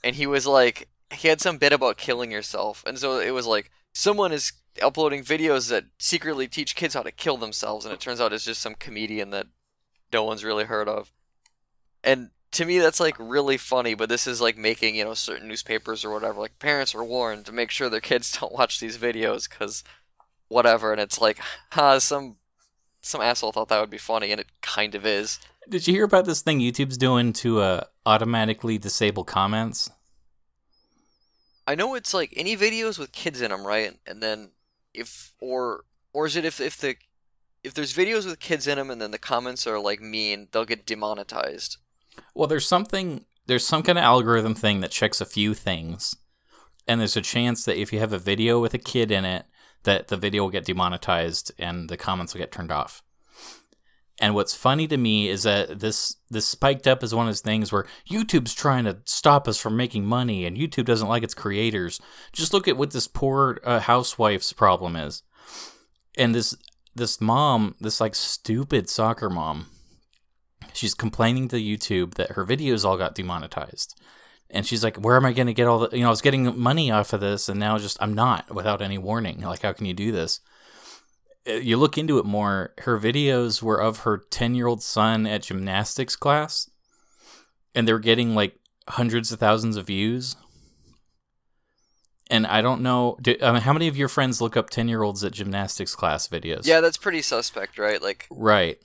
[0.05, 3.47] and he was like he had some bit about killing yourself, and so it was
[3.47, 8.01] like someone is uploading videos that secretly teach kids how to kill themselves, and it
[8.01, 9.47] turns out it's just some comedian that
[10.13, 11.13] no one's really heard of,
[12.05, 15.49] and to me that's like really funny but this is like making you know certain
[15.49, 18.99] newspapers or whatever like parents are warned to make sure their kids don't watch these
[18.99, 19.83] videos because
[20.49, 21.39] whatever and it's like
[21.71, 22.37] ha some
[23.01, 26.05] some asshole thought that would be funny and it kind of is Did you hear
[26.05, 29.91] about this thing YouTube's doing to uh, automatically disable comments?
[31.67, 34.51] I know it's like any videos with kids in them right and then
[34.95, 36.97] if or or is it if if the
[37.63, 40.65] if there's videos with kids in them and then the comments are like mean they'll
[40.65, 41.79] get demonetized
[42.35, 46.17] Well, there's something, there's some kind of algorithm thing that checks a few things.
[46.87, 49.47] And there's a chance that if you have a video with a kid in it,
[49.85, 53.03] that the video will get demonetized and the comments will get turned off.
[54.23, 57.41] And what's funny to me is that this this spiked up as one of those
[57.41, 61.35] things where YouTube's trying to stop us from making money, and YouTube doesn't like its
[61.35, 62.01] creators.
[62.33, 65.25] Just look at what this poor uh, housewife's problem is,
[66.17, 66.57] and this
[66.95, 69.67] this mom, this like stupid soccer mom,
[70.73, 74.01] she's complaining to YouTube that her videos all got demonetized.
[74.51, 75.97] And she's like, "Where am I going to get all the?
[75.97, 78.83] You know, I was getting money off of this, and now just I'm not without
[78.83, 79.41] any warning.
[79.41, 80.39] Like, how can you do this?"
[81.49, 82.73] Uh, You look into it more.
[82.79, 86.71] Her videos were of her ten year old son at gymnastics class,
[87.75, 90.37] and they were getting like hundreds of thousands of views.
[92.31, 94.89] And I don't know, do, I mean, how many of your friends look up ten
[94.89, 96.67] year olds at gymnastics class videos?
[96.67, 98.79] yeah that's pretty suspect right like right.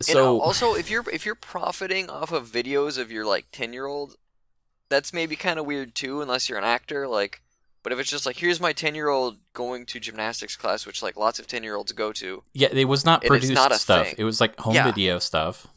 [0.00, 3.86] So also, if you're if you're profiting off of videos of your like ten year
[3.86, 4.16] old,
[4.88, 7.06] that's maybe kind of weird too, unless you're an actor.
[7.06, 7.40] Like,
[7.84, 11.02] but if it's just like here's my ten year old going to gymnastics class, which
[11.04, 12.42] like lots of ten year olds go to.
[12.52, 14.06] Yeah, it was not produced not stuff.
[14.06, 14.14] thing.
[14.18, 14.84] It was like home Yeah.
[14.86, 15.68] video stuff.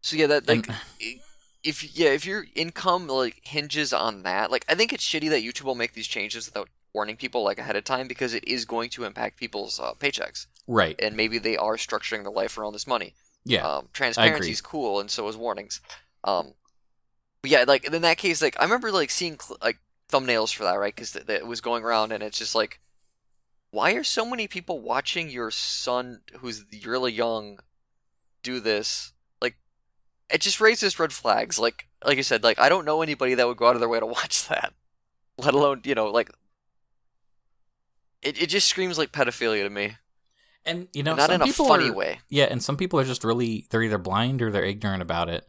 [0.00, 1.20] So yeah, that like And-
[1.62, 5.42] if yeah if your income like hinges on that, like I think it's shitty that
[5.42, 8.64] YouTube will make these changes without warning people like ahead of time because it is
[8.64, 10.94] going to impact people's uh, paychecks Right.
[11.00, 13.14] and maybe they are structuring their life around this money.
[13.44, 13.66] Yeah.
[13.66, 15.80] Um, transparency is cool, and so is warnings.
[16.22, 16.54] Um,
[17.42, 19.78] but yeah, like in that case, like I remember like seeing cl- like
[20.10, 20.94] thumbnails for that, right?
[20.94, 22.80] Because th- th- it was going around, and it's just like,
[23.70, 27.58] why are so many people watching your son, who's really young,
[28.42, 29.12] do this?
[29.40, 29.56] Like,
[30.30, 31.58] it just raises red flags.
[31.58, 33.88] Like, like you said, like I don't know anybody that would go out of their
[33.88, 34.74] way to watch that,
[35.38, 36.30] let alone you know like.
[38.22, 39.96] It, it just screams like pedophilia to me,
[40.64, 42.20] and you know, not some in a funny are- way.
[42.30, 45.46] Yeah, and some people are just really they're either blind or they're ignorant about it,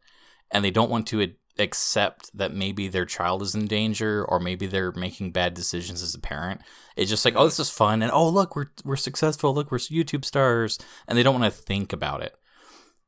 [0.52, 4.40] and they don't want to ad- accept that maybe their child is in danger or
[4.40, 6.62] maybe they're making bad decisions as a parent.
[6.96, 9.54] It's just like, oh, this is fun, and oh, look, we're we're successful.
[9.54, 10.78] Look, we're YouTube stars,
[11.08, 12.34] and they don't want to think about it.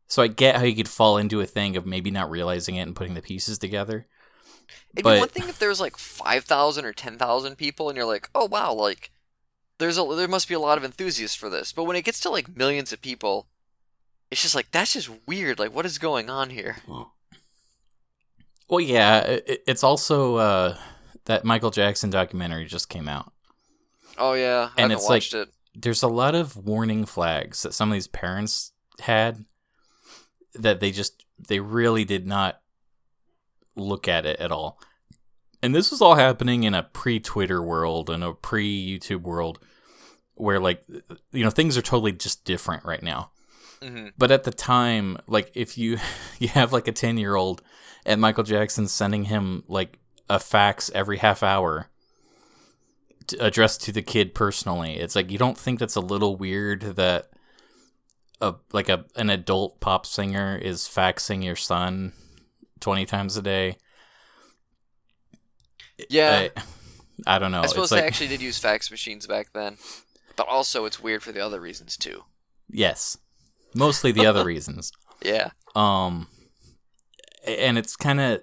[0.07, 2.81] So I get how you could fall into a thing of maybe not realizing it
[2.83, 4.07] and putting the pieces together.
[4.93, 7.97] It'd But- be one thing if there's like five thousand or ten thousand people, and
[7.97, 9.11] you're like, oh wow, like
[9.77, 11.71] there's a there must be a lot of enthusiasts for this.
[11.71, 13.47] But when it gets to like millions of people,
[14.31, 15.59] it's just like that's just weird.
[15.59, 16.77] Like, what is going on here?
[16.87, 17.13] Well,
[18.69, 20.77] yeah, it, it's also uh,
[21.25, 23.31] that Michael Jackson documentary just came out.
[24.17, 25.49] Oh yeah, I And it's like- it.
[25.79, 29.45] There's a lot of warning flags that some of these parents had
[30.55, 32.61] that they just they really did not
[33.75, 34.79] look at it at all.
[35.61, 39.59] And this was all happening in a pre-Twitter world and a pre-YouTube world
[40.33, 40.83] where like
[41.31, 43.29] you know things are totally just different right now.
[43.79, 45.99] hmm But at the time, like if you
[46.39, 47.61] you have like a 10-year-old
[48.07, 49.99] and Michael Jackson sending him like
[50.29, 51.89] a fax every half hour
[53.27, 56.81] to, addressed to the kid personally, it's like you don't think that's a little weird
[56.95, 57.29] that
[58.41, 62.13] a like a an adult pop singer is faxing your son
[62.79, 63.77] 20 times a day.
[66.09, 66.49] Yeah,
[67.25, 67.61] I, I don't know.
[67.61, 69.77] I It's suppose like- they actually did use fax machines back then,
[70.35, 72.23] but also it's weird for the other reasons too.
[72.69, 73.17] yes.
[73.75, 74.91] Mostly the other reasons.
[75.23, 75.49] Yeah.
[75.75, 76.27] um
[77.47, 78.41] and it's kind of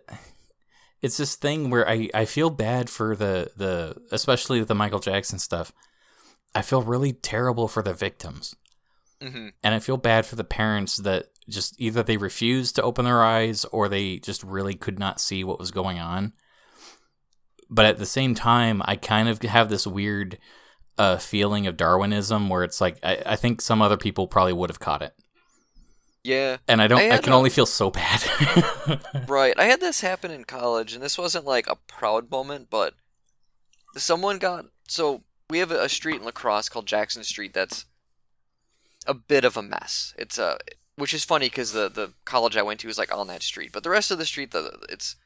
[1.02, 5.38] it's this thing where I, I feel bad for the the especially the Michael Jackson
[5.38, 5.72] stuff.
[6.54, 8.54] I feel really terrible for the victims.
[9.20, 13.04] hmm And I feel bad for the parents that just either they refused to open
[13.04, 16.32] their eyes or they just really could not see what was going on.
[17.68, 20.38] But at the same time, I kind of have this weird
[20.96, 24.70] uh, feeling of Darwinism where it's like I, I think some other people probably would
[24.70, 25.14] have caught it.
[26.24, 26.56] Yeah.
[26.66, 28.24] And I don't I I, can a- only feel so bad.
[29.28, 29.54] Right.
[29.58, 32.94] I had this happen in college, and this wasn't like a proud moment, but
[33.96, 34.66] someone got.
[34.88, 37.84] So we have a street in La Crosse called Jackson Street that's
[39.06, 40.14] a bit of a mess.
[40.18, 40.58] It's a,
[40.96, 43.70] which is funny because the the college I went to is like on that street,
[43.72, 45.16] but the rest of the street, the it's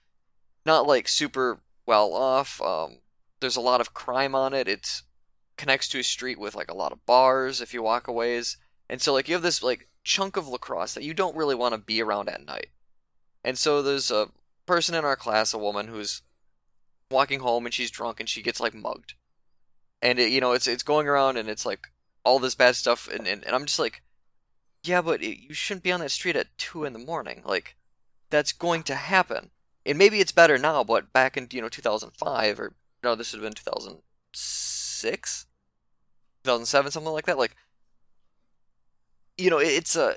[0.64, 2.60] not like super well off.
[2.60, 2.98] Um,
[3.40, 4.68] there's a lot of crime on it.
[4.68, 5.02] It's
[5.56, 8.56] connects to a street with like a lot of bars if you walk a ways,
[8.88, 11.54] and so like you have this like chunk of La Crosse that you don't really
[11.54, 12.70] want to be around at night.
[13.44, 14.28] And so there's a
[14.64, 16.22] person in our class, a woman who's
[17.10, 19.14] walking home and she's drunk and she gets like mugged.
[20.00, 21.88] And it, you know, it's it's going around and it's like
[22.24, 24.02] all this bad stuff and, and, and I'm just like
[24.82, 27.42] yeah, but it, you shouldn't be on that street at 2 in the morning.
[27.44, 27.76] Like
[28.30, 29.50] that's going to happen.
[29.84, 33.42] And maybe it's better now, but back in, you know, 2005 or no, this would
[33.42, 35.46] have been 2006,
[36.44, 37.38] 2007 something like that.
[37.38, 37.56] Like
[39.38, 40.16] you know, it, it's a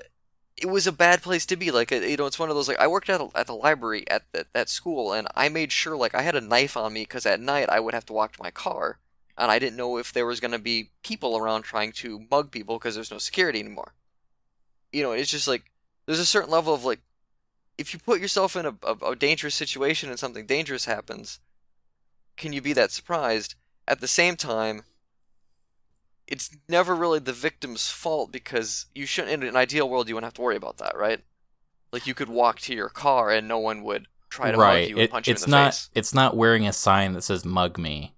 [0.56, 1.70] it was a bad place to be.
[1.70, 4.04] Like, uh, you know, it's one of those like I worked at at the library
[4.10, 7.24] at that school, and I made sure like I had a knife on me because
[7.24, 8.98] at night I would have to walk to my car,
[9.38, 12.78] and I didn't know if there was gonna be people around trying to mug people
[12.78, 13.94] because there's no security anymore.
[14.92, 15.70] You know, it's just like
[16.06, 17.00] there's a certain level of like
[17.78, 21.40] if you put yourself in a, a, a dangerous situation and something dangerous happens,
[22.36, 23.54] can you be that surprised?
[23.88, 24.82] At the same time,
[26.26, 30.26] it's never really the victim's fault because you shouldn't in an ideal world you wouldn't
[30.28, 31.20] have to worry about that right
[31.92, 34.88] like you could walk to your car and no one would try to mug right.
[34.88, 37.12] you and It- punch you in it's the not face it's not wearing a sign
[37.12, 38.14] that says "mug me,"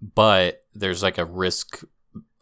[0.00, 1.84] but there's like a risk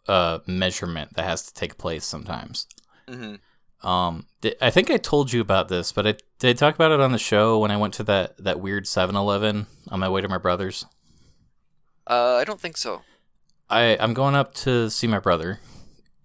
[0.07, 2.65] uh, measurement that has to take place sometimes.
[3.07, 3.35] hmm
[3.83, 6.91] Um, th- I think I told you about this, but I did I talk about
[6.91, 10.21] it on the show when I went to that that weird 7-Eleven on my way
[10.21, 10.85] to my brother's.
[12.07, 13.01] uh, i don't think so
[13.71, 15.59] I I'm going up to see my brother,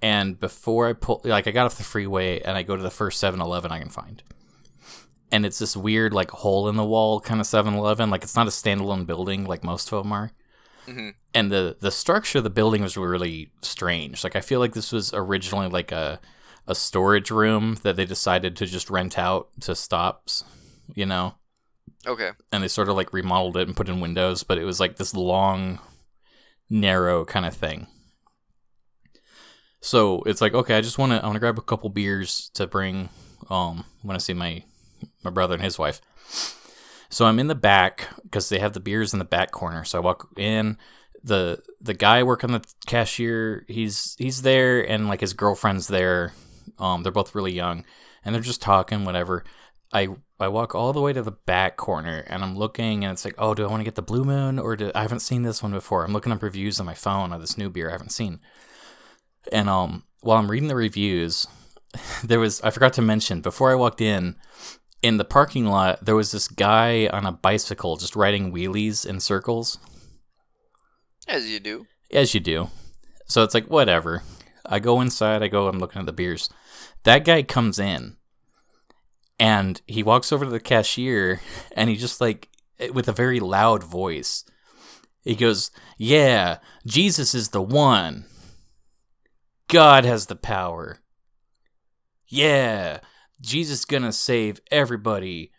[0.03, 2.91] and before I pull, like I got off the freeway and I go to the
[2.91, 4.23] first 7-Eleven I can find,
[5.33, 8.11] and it's this weird like hole in the wall kind of 7-Eleven.
[8.11, 10.33] Like it's not a standalone building like most of them are,
[10.87, 14.25] hmm and the the structure of the building was really strange.
[14.25, 16.21] Like I feel like this was originally like a
[16.67, 20.45] a storage room that they decided to just rent out to stops,
[20.95, 21.37] you know
[22.07, 24.81] okay and they sort of like remodeled it and put in windows, but it was
[24.81, 25.79] like this long,
[26.69, 27.87] narrow kind of thing.
[29.81, 32.51] So it's like, okay, I just want to, I want to grab a couple beers
[32.55, 33.09] to bring,
[33.51, 34.65] um, when I see my,
[35.23, 36.01] my brother and his wife.
[37.09, 39.85] So I'm in the back because they have the beers in the back corner.
[39.85, 40.77] So I walk in.
[41.23, 46.33] the The guy working the cashier, he's he's there, and like his girlfriend's there.
[46.79, 47.85] Um, they're both really young,
[48.25, 49.45] and they're just talking, whatever.
[49.93, 50.09] I
[50.39, 53.35] I walk all the way to the back corner and I'm looking and it's like,
[53.39, 55.63] oh, do I want to get the Blue Moon or do I haven't seen this
[55.63, 56.05] one before?
[56.05, 58.41] I'm looking up reviews on my phone of this new beer I haven't seen.
[59.51, 61.47] And um while I'm reading the reviews,
[62.25, 64.37] there was I forgot to mention before I walked in
[65.03, 69.21] in the parking lot there was this guy on a bicycle just riding wheelies in
[69.21, 69.79] circles
[71.29, 72.69] as you do as you do.
[73.27, 74.23] So it's like whatever.
[74.67, 76.51] I go inside, I go I'm looking at the beers.
[77.05, 78.17] That guy comes in
[79.39, 81.41] and he walks over to the cashier
[81.77, 82.49] and he just like
[82.93, 84.45] with a very loud voice
[85.25, 88.27] He goes, "Yeah, Jesus is the one.
[89.69, 91.01] God has the power.
[92.29, 93.01] Yeah,
[93.41, 95.53] Jesus gonna save everybody.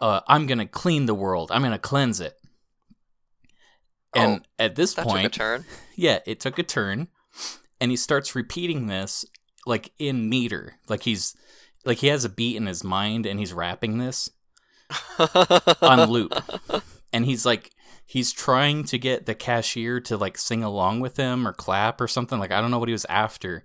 [0.00, 1.50] Uh, I'm gonna clean the world.
[1.50, 2.36] I'm gonna cleanse it."
[4.14, 5.64] And Oh, at this that point, took a turn.
[5.96, 7.08] yeah, it took a turn,
[7.80, 9.24] and he starts repeating this
[9.66, 11.34] like in meter, like he's
[11.84, 14.30] like he has a beat in his mind, and he's rapping this
[15.80, 16.34] on loop,
[17.12, 17.70] and he's like
[18.06, 22.08] he's trying to get the cashier to like sing along with him or clap or
[22.08, 22.38] something.
[22.38, 23.64] Like I don't know what he was after,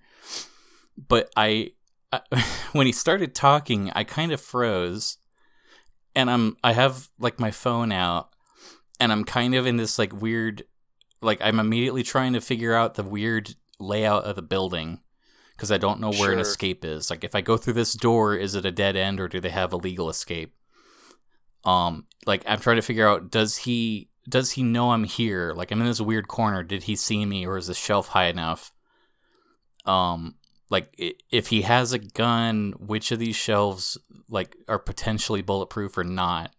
[0.97, 1.71] but I,
[2.11, 2.21] I
[2.73, 5.17] when he started talking, I kind of froze,
[6.15, 8.29] and I'm I have like my phone out,
[8.99, 10.63] and I'm kind of in this like weird
[11.21, 14.99] like I'm immediately trying to figure out the weird layout of the building
[15.59, 17.09] because I don't know where an escape is.
[17.09, 19.49] Like if I go through this door, is it a dead end or do they
[19.49, 20.55] have a legal escape?
[21.65, 25.53] Um, like I'm trying to figure out does he does he know I'm here?
[25.53, 26.63] Like I'm in this weird corner.
[26.63, 28.71] Did he see me or is the shelf high enough?
[29.85, 30.35] Um,
[30.69, 30.95] like
[31.29, 33.97] if he has a gun, which of these shelves
[34.29, 36.53] like are potentially bulletproof or not?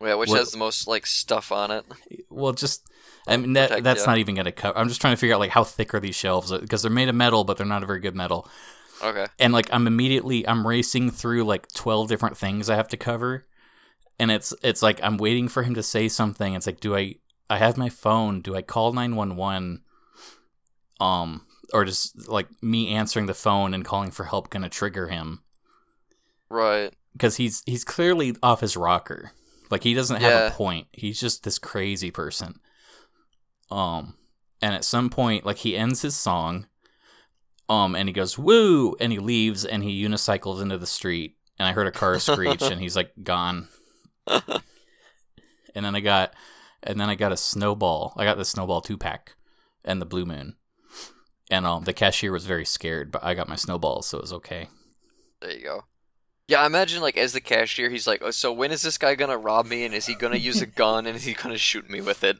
[0.00, 1.84] Yeah, which What- has the most like stuff on it.
[2.30, 2.86] Well, just
[3.26, 4.76] I mean that, that's not even gonna cover.
[4.78, 7.08] I'm just trying to figure out like how thick are these shelves because they're made
[7.08, 8.48] of metal, but they're not a very good metal.
[9.02, 9.26] Okay.
[9.38, 13.46] And like I'm immediately I'm racing through like 12 different things I have to cover,
[14.18, 16.54] and it's it's like I'm waiting for him to say something.
[16.54, 17.16] It's like, do I
[17.50, 18.40] I have my phone?
[18.40, 19.82] Do I call 911?
[21.00, 25.42] Um, or just like me answering the phone and calling for help gonna trigger him
[26.50, 26.92] Right.
[27.12, 29.32] because he's he's clearly off his rocker.
[29.70, 30.46] Like he doesn't have Yeah.
[30.48, 30.86] a point.
[30.92, 32.60] He's just this crazy person.
[33.70, 34.14] Um,
[34.62, 36.66] and at some point, like he ends his song,
[37.68, 41.68] um, and he goes woo, and he leaves, and he unicycles into the street, and
[41.68, 43.68] I heard a car screech, and he's like gone.
[44.26, 46.34] And then I got,
[46.82, 48.14] and then I got a snowball.
[48.16, 49.34] I got the snowball two pack,
[49.84, 50.56] and the blue moon.
[51.50, 54.32] And um, the cashier was very scared, but I got my snowballs, so it was
[54.32, 54.68] okay.
[55.40, 55.84] There you go.
[56.48, 59.14] Yeah, I imagine like as the cashier, he's like, "Oh, so when is this guy
[59.14, 59.84] gonna rob me?
[59.84, 61.06] And is he gonna use a gun?
[61.06, 62.38] And is he gonna shoot me with it?"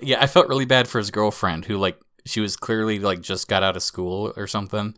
[0.00, 3.48] Yeah, I felt really bad for his girlfriend who like she was clearly like just
[3.48, 4.96] got out of school or something.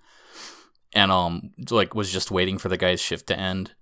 [0.95, 3.72] And um like was just waiting for the guy's shift to end.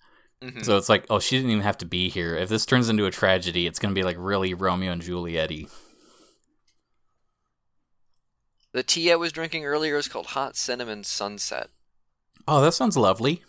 [0.42, 0.64] Mhm.
[0.64, 2.34] So it's like, oh, she didn't even have to be here.
[2.34, 5.70] If this turns into a tragedy, it's going to be like really Romeo and Julietty.
[8.72, 11.68] The tea I was drinking earlier is called Hot Cinnamon Sunset.
[12.48, 13.44] Oh, that sounds lovely.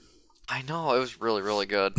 [0.49, 1.93] I know it was really really good.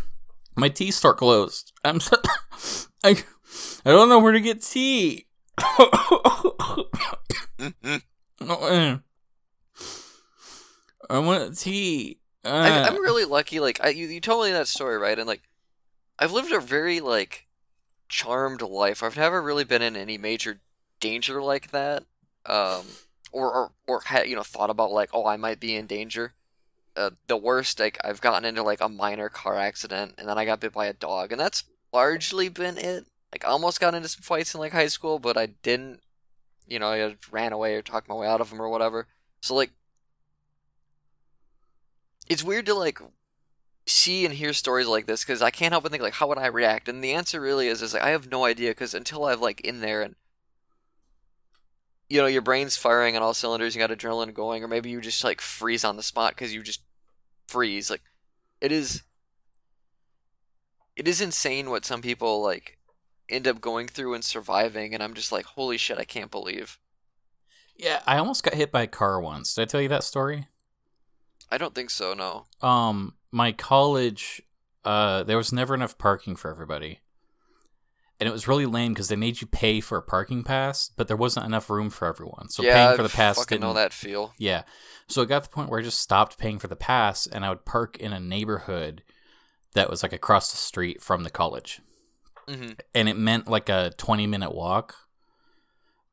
[0.56, 1.72] My tea store closed.
[1.84, 2.16] I'm so,
[3.04, 3.22] I
[3.84, 5.26] I don't know where to get tea.
[5.58, 5.78] I
[11.10, 12.18] want tea.
[12.44, 13.60] I, Uh, I'm really lucky.
[13.60, 15.18] Like I, you, you told me that story, right?
[15.18, 15.42] And like,
[16.18, 17.46] I've lived a very like
[18.08, 19.02] charmed life.
[19.02, 20.60] I've never really been in any major
[21.00, 22.04] danger like that,
[22.46, 22.84] um,
[23.30, 26.34] or or or had you know thought about like, oh, I might be in danger.
[26.94, 30.44] Uh, the worst, like I've gotten into like a minor car accident, and then I
[30.44, 33.06] got bit by a dog, and that's largely been it.
[33.32, 36.00] Like I almost got into some fights in like high school, but I didn't.
[36.66, 39.06] You know, I ran away or talked my way out of them or whatever.
[39.40, 39.70] So like,
[42.28, 43.00] it's weird to like
[43.86, 46.38] see and hear stories like this because I can't help but think like how would
[46.38, 46.88] I react?
[46.88, 49.60] And the answer really is is like I have no idea because until I've like
[49.62, 50.14] in there and
[52.12, 55.00] you know your brain's firing on all cylinders, you got adrenaline going, or maybe you
[55.00, 56.82] just like freeze on the spot because you just
[57.48, 57.88] freeze.
[57.90, 58.02] Like
[58.60, 59.02] it is,
[60.94, 62.76] it is insane what some people like
[63.30, 66.78] end up going through and surviving, and I'm just like, holy shit, I can't believe.
[67.78, 69.54] yeah, I almost got hit by a car once.
[69.54, 70.48] Did I tell you that story?
[71.50, 72.12] I don't think so.
[72.12, 72.44] No.
[72.60, 74.42] um my college
[74.84, 77.00] uh there was never enough parking for everybody
[78.22, 81.08] and it was really lame because they made you pay for a parking pass but
[81.08, 82.48] there wasn't enough room for everyone.
[82.48, 84.32] So yeah, paying for the pass fucking didn't know that feel.
[84.38, 84.62] yeah.
[85.08, 87.44] So it got to the point where i just stopped paying for the pass and
[87.44, 89.02] i would park in a neighborhood
[89.74, 91.80] that was like across the street from the college.
[92.48, 94.94] Hmm and it meant like a 20 minute walk.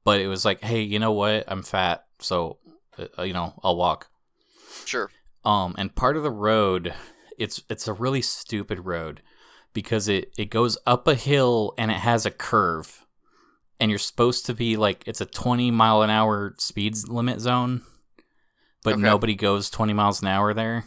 [0.03, 1.43] But it was like hey you know what?
[1.47, 2.57] I'm fat so
[2.97, 4.09] uh, you know i'll walk.
[4.85, 5.11] Sure.
[5.45, 6.95] um and part of the road
[7.37, 9.21] it's it's a really stupid road
[9.73, 13.05] because it it goes up a hill and it has a curve.
[13.79, 17.81] And you're supposed to be like it's a 20 mile an hour speed limit zone
[18.83, 19.01] but Okay.
[19.01, 20.85] nobody goes 20 miles an hour there.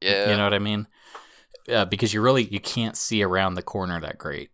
[0.00, 0.30] Yeah.
[0.30, 0.88] you know what i mean?
[1.72, 4.50] Uh, because you really you can't see around the corner that great.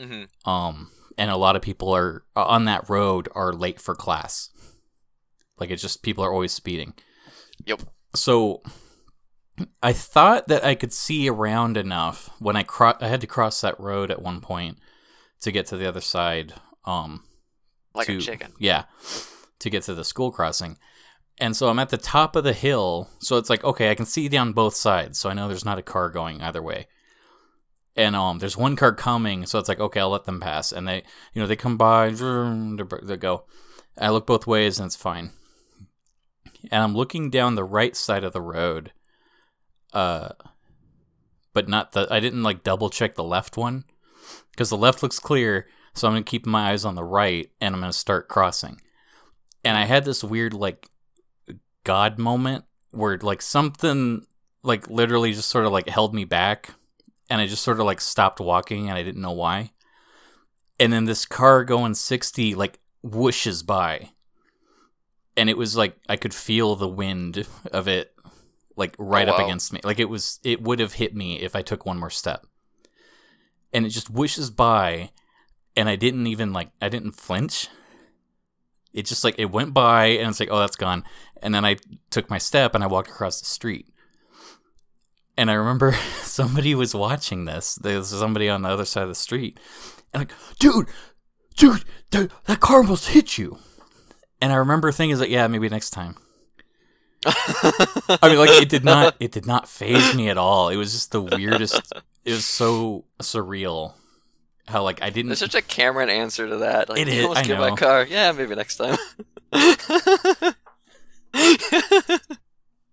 [0.00, 3.94] Hmm um and a lot of people are uh, on that road are late for
[3.94, 4.50] class.
[5.58, 6.94] Like it's just people are always speeding.
[7.66, 7.82] Yep.
[8.14, 8.62] so
[9.82, 13.60] i thought that i could see around enough when i cro- i had to cross
[13.60, 14.78] that road at one point
[15.40, 16.54] to get to the other side
[16.84, 17.22] um
[17.94, 18.52] Like to a chicken.
[18.58, 18.84] yeah
[19.58, 20.76] to get to the school crossing.
[21.38, 24.06] And so I'm at the top of the hill, so it's like okay, I can
[24.06, 26.88] see down both sides, so I know there's not a car going either way.
[27.96, 30.72] And um, there's one car coming, so it's like okay, I'll let them pass.
[30.72, 33.44] And they, you know, they come by, they go.
[33.96, 35.30] I look both ways, and it's fine.
[36.70, 38.92] And I'm looking down the right side of the road,
[39.92, 40.30] uh,
[41.54, 42.06] but not the.
[42.10, 43.84] I didn't like double check the left one
[44.50, 45.68] because the left looks clear.
[45.94, 48.80] So I'm gonna keep my eyes on the right, and I'm gonna start crossing.
[49.64, 50.88] And I had this weird like
[51.84, 54.26] God moment where like something
[54.62, 56.70] like literally just sort of like held me back,
[57.28, 59.72] and I just sort of like stopped walking, and I didn't know why.
[60.80, 64.10] And then this car going 60 like whooshes by,
[65.36, 68.11] and it was like I could feel the wind of it
[68.76, 69.44] like oh, right Oh, up wow.
[69.46, 69.80] against me.
[69.84, 72.46] Like it was it would have hit me if I took one more step.
[73.72, 75.10] And it just whooshes by
[75.76, 77.68] and I didn't even like I didn't flinch.
[78.92, 81.04] It just like it went by and it's like, oh that's gone.
[81.42, 81.76] And then I
[82.10, 83.86] took my step and I walked across the street.
[85.36, 85.92] And I remember
[86.22, 87.74] somebody was watching this.
[87.76, 89.58] There's somebody on the other side of the street.
[90.12, 90.88] And like, dude,
[91.56, 93.58] dude, that, that car almost hit you.
[94.42, 96.16] And I remember thinking, is like, yeah, maybe next time.
[97.24, 100.68] I mean, like it did not, it did not phase me at all.
[100.68, 101.92] It was just the weirdest.
[102.24, 103.94] It was so surreal.
[104.68, 105.28] How like I didn't.
[105.28, 106.88] There's such a Cameron answer to that.
[106.88, 107.58] Like, It almost I know.
[107.70, 108.06] my car.
[108.06, 108.96] Yeah, maybe next time.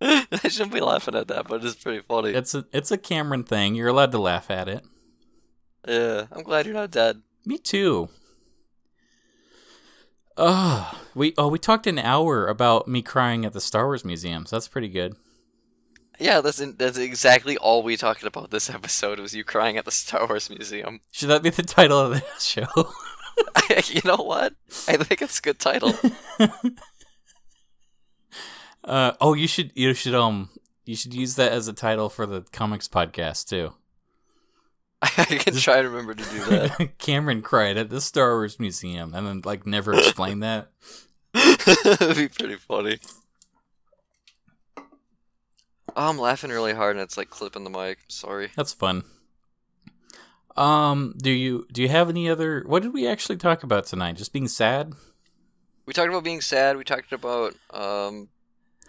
[0.01, 2.31] I shouldn't be laughing at that, but it's pretty funny.
[2.31, 3.75] It's a it's a Cameron thing.
[3.75, 4.83] You're allowed to laugh at it.
[5.87, 7.21] Yeah, I'm glad you're not dead.
[7.45, 8.09] Me too.
[10.41, 14.45] Oh, we oh we talked an hour about me crying at the Star Wars museum.
[14.45, 15.15] So That's pretty good.
[16.17, 19.83] Yeah, that's in, that's exactly all we talked about this episode was you crying at
[19.83, 21.01] the Star Wars museum.
[21.11, 22.67] Should that be the title of the show?
[23.93, 24.53] you know what?
[24.87, 25.93] I think it's a good title.
[28.85, 30.49] uh, oh, you should you should um
[30.85, 33.73] you should use that as a title for the comics podcast too.
[35.01, 36.89] I can try to remember to do that.
[36.97, 40.71] Cameron cried at the Star Wars museum and then like never explained that.
[41.33, 42.99] It'd be pretty funny.
[45.95, 47.99] Oh, I'm laughing really hard and it's like clipping the mic.
[48.09, 48.51] Sorry.
[48.55, 49.03] That's fun.
[50.57, 52.63] Um, do you do you have any other?
[52.65, 54.17] What did we actually talk about tonight?
[54.17, 54.93] Just being sad.
[55.85, 56.75] We talked about being sad.
[56.75, 58.27] We talked about um,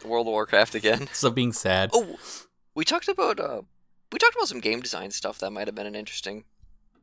[0.05, 1.09] World of Warcraft again.
[1.13, 1.91] So being sad.
[1.93, 2.19] Oh,
[2.75, 3.63] we talked about uh,
[4.13, 6.45] we talked about some game design stuff that might have been an interesting,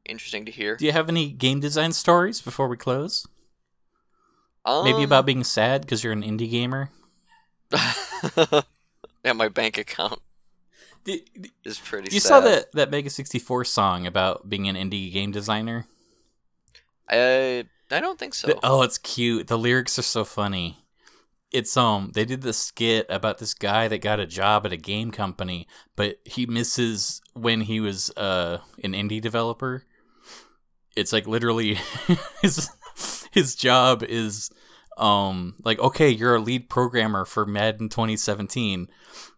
[0.05, 0.75] interesting to hear.
[0.75, 3.25] Do you have any game design stories before we close?
[4.65, 6.89] Maybe Um, about being sad because you're an indie gamer.
[9.23, 10.19] yeah, my bank account
[11.05, 11.21] Did,
[11.63, 12.13] is pretty.
[12.13, 12.27] you sad.
[12.27, 15.85] saw that that Mega sixty four song about being an indie game designer?
[17.09, 18.47] I I don't think so.
[18.47, 19.47] The- oh, it's cute.
[19.47, 20.77] The lyrics are so funny.
[21.51, 24.77] It's um they did the skit about this guy that got a job at a
[24.77, 29.85] game company, but he misses when he was uh an indie developer.
[30.95, 31.77] It's like literally
[32.41, 32.69] his
[33.31, 34.49] his job is
[34.97, 38.89] um like okay, you're a lead programmer for Madden 2017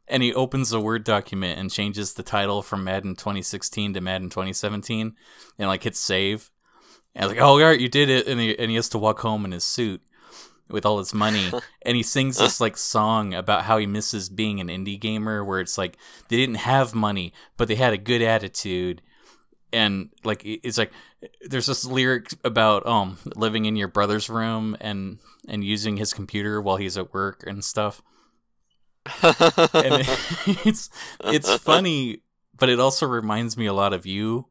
[0.08, 4.30] and he opens a Word document and changes the title from Madden 2016 to Madden
[4.30, 5.16] 2017
[5.60, 6.50] and like hits save.
[7.16, 9.20] And like, "Oh, all right, you did it." And he and he has to walk
[9.20, 10.02] home in his suit
[10.70, 14.60] with all his money, and he sings this like song about how he misses being
[14.60, 15.98] an indie gamer, where it's like
[16.30, 19.02] they didn't have money, but they had a good attitude,
[19.74, 20.92] and like it's like
[21.42, 26.62] there's this lyric about um living in your brother's room and and using his computer
[26.62, 28.02] while he's at work and stuff,
[29.74, 30.08] and it,
[30.66, 30.90] it's
[31.30, 32.22] it's funny,
[32.58, 34.48] but it also reminds me a lot of you,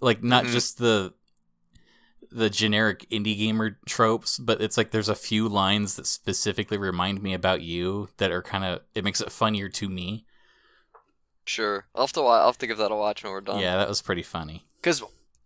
[0.00, 0.52] like not Mhm.
[0.52, 1.12] just the
[2.30, 7.22] the generic indie gamer tropes, but it's like there's a few lines that specifically remind
[7.22, 10.24] me about you that are kind of it makes it funnier to me.
[11.44, 13.60] sure, I'll have to I'll have to give that a watch when we're done.
[13.60, 14.64] Yeah, that was pretty funny.
[14.76, 15.02] Because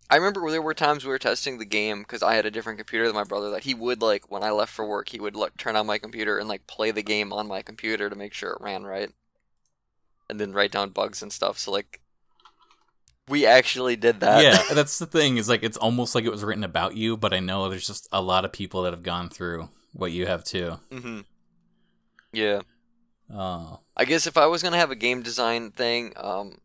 [0.09, 2.79] I remember there were times we were testing the game because I had a different
[2.79, 3.49] computer than my brother.
[3.51, 5.97] That he would like when I left for work, he would like turn on my
[5.97, 9.11] computer and like play the game on my computer to make sure it ran right,
[10.29, 11.57] and then write down bugs and stuff.
[11.59, 12.01] So like,
[13.27, 14.43] we actually did that.
[14.43, 17.33] yeah, that's the thing is like it's almost like it was written about you, but
[17.33, 20.43] I know there's just a lot of people that have gone through what you have
[20.43, 20.79] too.
[20.91, 21.21] hmm
[22.33, 22.61] Yeah.
[23.33, 26.59] Oh, I guess if I was gonna have a game design thing, um,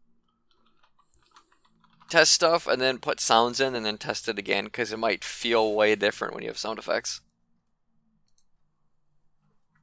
[2.11, 5.25] test stuff and then put sounds in and then test it again because it might
[5.25, 7.21] feel way different when you have sound effects.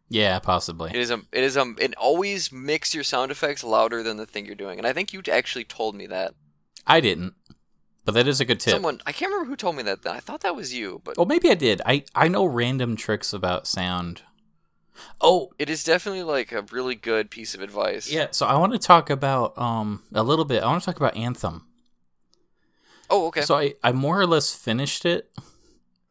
[0.10, 0.92] yeah, possibly.
[0.92, 4.56] It is it is it always mix your sound effects louder than the thing you're
[4.56, 6.34] doing, and I think you actually told me that.
[6.88, 7.34] I didn't,
[8.06, 8.74] But that is a good tip.
[8.74, 10.00] Someone I can't remember who told me that.
[10.08, 11.82] I thought that was you, but Well, maybe I did.
[11.86, 14.22] I I know random tricks about sound.
[15.22, 18.10] Oh, it is definitely like a really good piece of advice.
[18.10, 18.28] yeah.
[18.32, 20.64] So I want to talk about um a little bit.
[20.64, 21.66] I want to talk about Anthem.
[23.10, 23.42] Oh, okay.
[23.42, 25.30] So I I more or less finished it.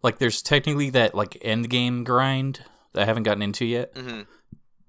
[0.02, 2.60] Like there's technically that like end game grind
[2.92, 4.22] that I haven't gotten into yet, hmm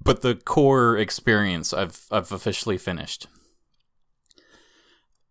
[0.03, 3.27] but the core experience I've I've officially finished.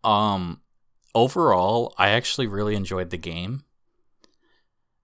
[0.05, 0.61] Um
[1.15, 3.65] overall, I actually really enjoyed the game.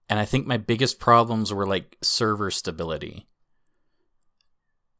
[0.09, 3.25] And I think my biggest problems were like server stability.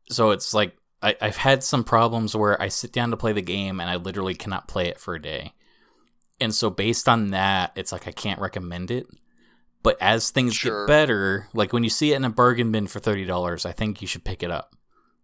[0.09, 3.41] So it's like I, I've had some problems where I sit down to play the
[3.41, 5.53] game and I literally cannot play it for a day.
[6.39, 9.05] And so based on that, it's like I can't recommend it.
[9.83, 10.85] But as things Sure.
[10.85, 13.71] get better, like when you see it in a bargain bin for thirty dollars, I
[13.73, 14.75] think you should pick it up.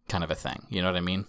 [0.09, 0.65] Kind of a thing.
[0.69, 1.25] You know what I mean?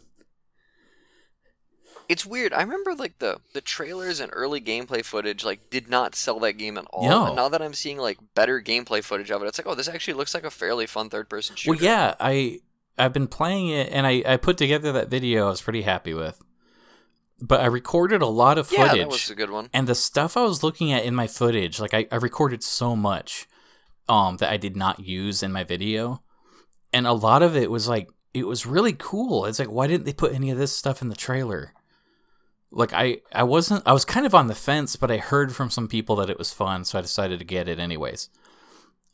[2.11, 2.53] It's weird.
[2.53, 6.55] I remember like the the trailers and early gameplay footage like did not sell that
[6.55, 7.09] game at all.
[7.09, 7.27] No.
[7.27, 9.87] And now that I'm seeing like better gameplay footage of it, it's like, oh, this
[9.87, 11.77] actually looks like a fairly fun third person shooter.
[11.77, 12.63] Well, yeah, I
[12.99, 15.47] I've been playing it, and I I put together that video.
[15.47, 16.43] I was pretty happy with,
[17.41, 18.97] but I recorded a lot of footage.
[18.97, 19.69] Yeah, that was a good one.
[19.73, 22.97] and the stuff I was looking at in my footage, like I, I recorded so
[22.97, 23.47] much,
[24.09, 26.25] um, that I did not use in my video,
[26.93, 29.47] and a lot of it was like it was really cool.
[29.47, 31.73] It's like why didn't they put any of this stuff in the trailer?
[32.73, 35.71] Like I I wasn't I was kind of on the fence, but I heard from
[35.71, 38.29] some people that it was fun, so I decided to get it anyways.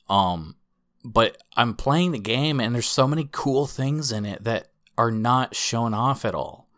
[0.09, 0.57] Um,
[1.05, 5.11] but I'm playing the game and there's so many cool things in it that are
[5.11, 6.69] not shown off at all.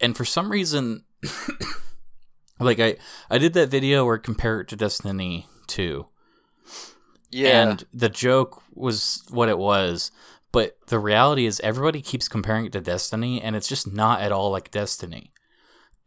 [0.00, 1.04] And for some reason
[2.60, 2.96] like I
[3.30, 6.06] I did that video where I compare it to Destiny 2
[7.30, 7.62] Yeah.
[7.70, 10.10] and the joke was what it was,
[10.52, 14.32] but the reality is everybody keeps comparing it to Destiny and it's just not at
[14.32, 15.32] all like Destiny.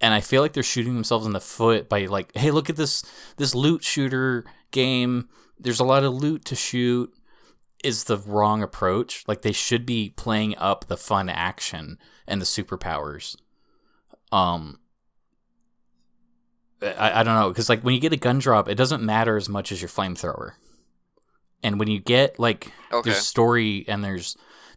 [0.02, 2.76] And I feel like they're shooting themselves in the foot by like, hey, look at
[2.76, 3.04] this
[3.38, 5.30] this loot shooter game.
[5.60, 7.14] There's a lot of loot to shoot
[7.84, 9.24] is the wrong approach.
[9.28, 13.36] Like they should be playing up the fun action and the superpowers.
[14.32, 14.80] Um
[16.82, 19.38] I, I don't know because like when you get a gun drop, it doesn't matter
[19.38, 20.54] as much as your flamethrower.
[21.64, 23.10] And when you get like okay.
[23.10, 24.36] there's story and there's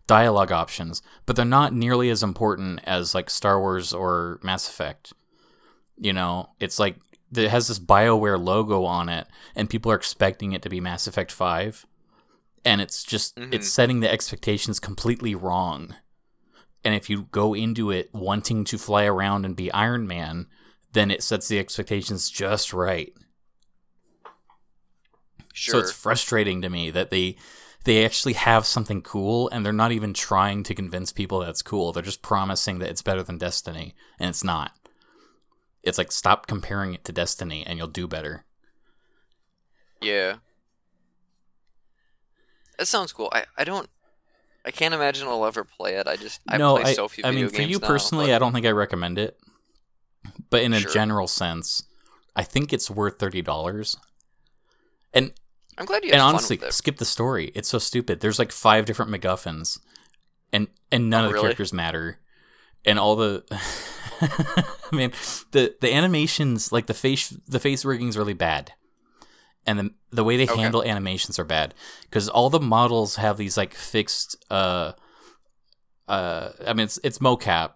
[0.09, 5.12] dialogue options, but they're not nearly as important as like Star Wars or Mass Effect.
[5.96, 6.96] You know, it's like
[7.32, 11.06] it has this BioWare logo on it, and people are expecting it to be Mass
[11.06, 11.86] Effect Five,
[12.64, 13.54] and it's just Mhm.
[13.54, 15.94] it's setting the expectations completely wrong.
[16.84, 20.46] And if you go into it wanting to fly around and be Iron Man,
[20.92, 23.12] then it sets the expectations just right.
[25.52, 25.72] Sure.
[25.72, 27.36] So it's frustrating to me that they
[27.85, 31.62] they actually have something cool and they're not even trying to convince people that it's
[31.62, 31.93] cool.
[31.93, 34.72] They're just promising that it's better than Destiny and it's not.
[35.83, 38.45] It's like stop comparing it to Destiny and you'll do better.
[40.03, 40.37] Yeah.
[42.79, 43.29] That sounds cool.
[43.33, 43.89] I, I don't
[44.64, 46.07] I can't imagine I'll ever play it.
[46.07, 48.35] I just I no, play I, so few I mean for you now, personally, but-
[48.35, 49.39] I don't think I recommend it.
[50.51, 50.91] But in a Sure.
[50.93, 51.85] general sense,
[52.37, 53.97] I think it's worth thirty dollars.
[55.14, 55.33] And
[55.79, 57.53] I'm glad you and honestly, skip the story.
[57.55, 58.20] It's so stupid.
[58.20, 59.79] There's like five different MacGuffins,
[60.53, 61.45] and and none Oh, of the really?
[61.49, 62.18] characters matter,
[62.85, 63.45] and all the.
[64.91, 65.12] I mean,
[65.53, 68.72] the the animations, like the face, the face rigging's really bad,
[69.66, 70.61] and the the way they Okay.
[70.61, 74.37] handle animations are bad because all the models have these like fixed.
[74.51, 74.93] uh
[76.09, 77.72] uh I mean, it's it's mocap,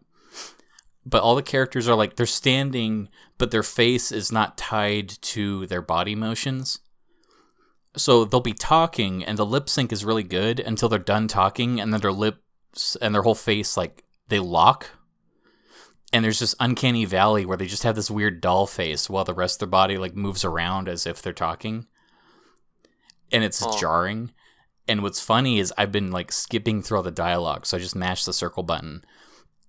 [1.07, 5.67] but all the characters are like they're standing, but their face is not tied to
[5.67, 6.81] their body motions
[7.97, 11.81] so they'll be talking and the lip sync is really good until they're done talking
[11.81, 14.91] and then their lips and their whole face like they lock.
[16.13, 19.35] And there's this uncanny valley where they just have this weird doll face while the
[19.35, 21.87] rest of their body like moves around as if they're talking.
[23.31, 23.73] And it's Huh.
[23.79, 24.33] jarring.
[24.89, 27.95] And what's funny is i've been like skipping through all the dialogue so i just
[27.97, 29.05] mash the circle button.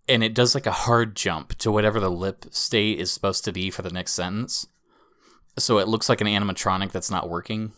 [0.07, 3.53] And it does like a hard jump to whatever the lip state is supposed to
[3.53, 4.67] be for the next sentence.
[5.57, 7.71] So it looks like an animatronic that's not working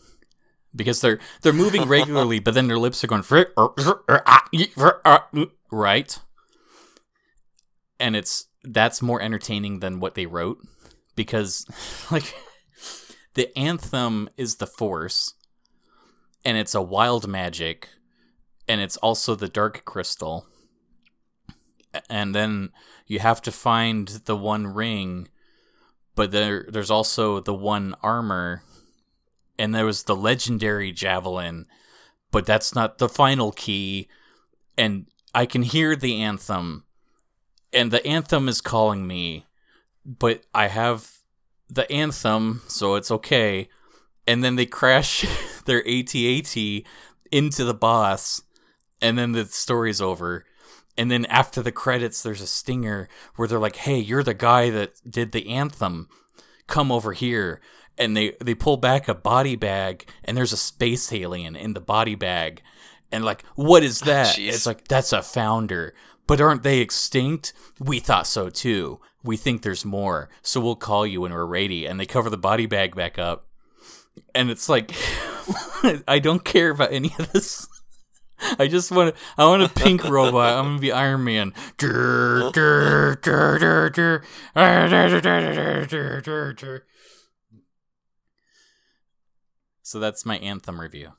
[0.76, 4.22] because they're they're moving regularly, but then their lips are going "Fr- er, er, er,
[4.26, 4.46] ah,
[5.04, 6.18] ah, mm," right,
[7.98, 10.58] and it's that's more entertaining than what they wrote
[11.14, 11.66] because
[12.10, 12.34] like
[13.34, 15.34] the anthem is the force,
[16.44, 17.88] and it's a wild magic,
[18.68, 20.46] and it's also the dark crystal,
[22.08, 22.70] and then
[23.06, 25.28] you have to find the one ring,
[26.14, 28.62] but there there's also the one armor
[29.58, 31.66] and there was the legendary javelin,
[32.30, 34.08] but that's not the final key.
[34.76, 36.84] And I can hear the anthem,
[37.72, 39.46] and the anthem is calling me,
[40.04, 41.10] but I have
[41.68, 43.68] the anthem, so it's okay.
[44.26, 45.24] And then they crash
[45.66, 46.84] their ATAT
[47.30, 48.42] into the boss,
[49.00, 50.44] and then the story's over.
[50.98, 54.70] And then after the credits, there's a stinger where they're like, "Hey, you're the guy
[54.70, 56.08] that did the anthem.
[56.66, 57.60] Come over here."
[57.98, 61.80] And they they pull back a body bag, and there's a space alien in the
[61.80, 62.62] body bag.
[63.10, 64.36] And like, what is ah, that?
[64.36, 64.48] Jeez.
[64.48, 65.94] it's like that's a founder.
[66.26, 67.52] But aren't they extinct?
[67.78, 69.00] We thought so too.
[69.22, 71.86] We think there's more, so we'll call you when we're ready.
[71.86, 73.46] And they cover the body bag back up,
[74.34, 74.92] and it's like,
[76.06, 77.68] I don't care about any of this.
[78.58, 79.22] I just want to.
[79.38, 80.58] I want a pink robot.
[80.58, 81.54] I'm gonna be Iron Man.
[89.86, 91.12] So that's my anthem review.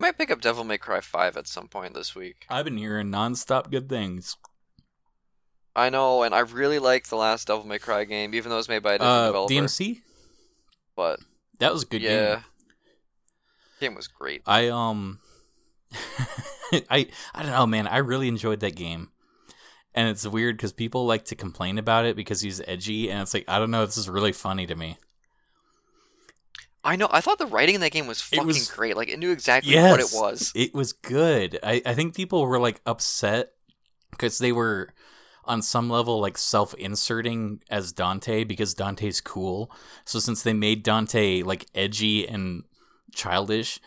[0.00, 2.44] Might pick up Devil May Cry 5 at some point this week.
[2.48, 4.36] I've been hearing nonstop good things.
[5.76, 8.66] I know, and I really like the last Devil May Cry game, even though it
[8.66, 9.54] was made by a different Uh, developer.
[9.54, 10.00] DMC.
[10.96, 11.20] But
[11.60, 12.44] That was a good yeah, game.
[13.78, 14.42] game was great.
[14.44, 15.20] I um,
[16.90, 17.86] I I don't know, man.
[17.86, 19.12] I really enjoyed that game,
[19.94, 23.34] and it's weird because people like to complain about it because he's edgy, and it's
[23.34, 23.86] like I don't know.
[23.86, 24.96] This is really funny to me.
[26.84, 27.08] I know.
[27.10, 28.96] I thought the writing in that game was fucking was- great.
[28.96, 30.52] Like it knew exactly what it was.
[30.54, 31.58] It was good.
[31.62, 33.52] I I think people were like upset
[34.10, 34.94] because they were
[35.44, 39.70] on some level like self-inserting as Dante because Dante's cool.
[40.04, 42.64] So since they made Dante like edgy and
[43.14, 43.80] childish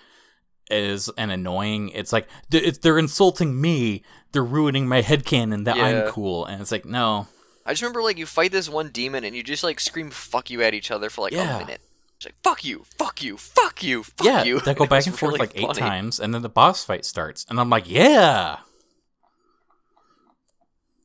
[0.70, 4.04] is and annoying, it's like they're insulting me.
[4.32, 5.86] They're ruining my headcanon that Yeah.
[5.86, 6.46] I'm cool.
[6.46, 7.28] And it's like, no.
[7.66, 10.50] I just remember like you fight this one demon and you just like scream "fuck
[10.50, 11.58] you" at each other for like Yeah.
[11.58, 11.82] a minute.
[12.22, 15.18] It's like "fuck you, fuck you, fuck you, fuck yeah, you." that go back and
[15.18, 15.80] forth really like eight funny.
[15.80, 17.48] times and then the boss fight starts.
[17.50, 18.58] And I'm like, yeah.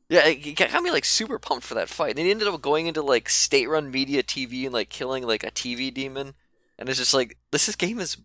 [0.09, 2.09] Yeah, it it got me like super pumped for that fight.
[2.17, 5.49] And they ended up going into like state-run media TV and like killing like a
[5.49, 6.35] TV demon.
[6.77, 8.17] And it's just like this, this game is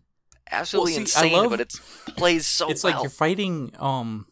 [0.51, 1.79] absolutely see, insane, love- but it's
[2.15, 2.93] plays so it's well.
[2.93, 4.27] like you're fighting um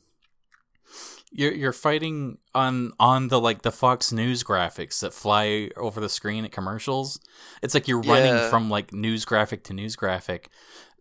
[1.31, 6.09] you're you're fighting on on the like the Fox News graphics that fly over the
[6.09, 7.19] screen at commercials.
[7.61, 8.49] It's like you're running Yeah.
[8.49, 10.49] from like news graphic to news graphic.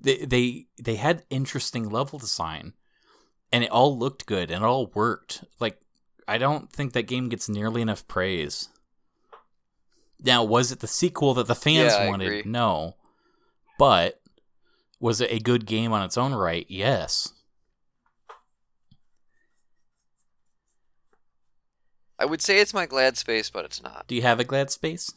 [0.01, 2.75] They they they had interesting level design
[3.53, 5.45] and it all looked good and it all worked.
[5.59, 5.81] Like
[6.29, 8.69] I don't think that game gets nearly enough praise.
[10.23, 12.47] Now, was it the sequel that the fans Yeah, wanted?
[12.47, 12.97] No.
[13.79, 14.21] But
[15.01, 16.67] was it a good game on its own right?
[16.69, 17.33] Yes.
[22.21, 24.05] I would say it's my glad space, but it's not.
[24.07, 25.11] Do you have a glad space?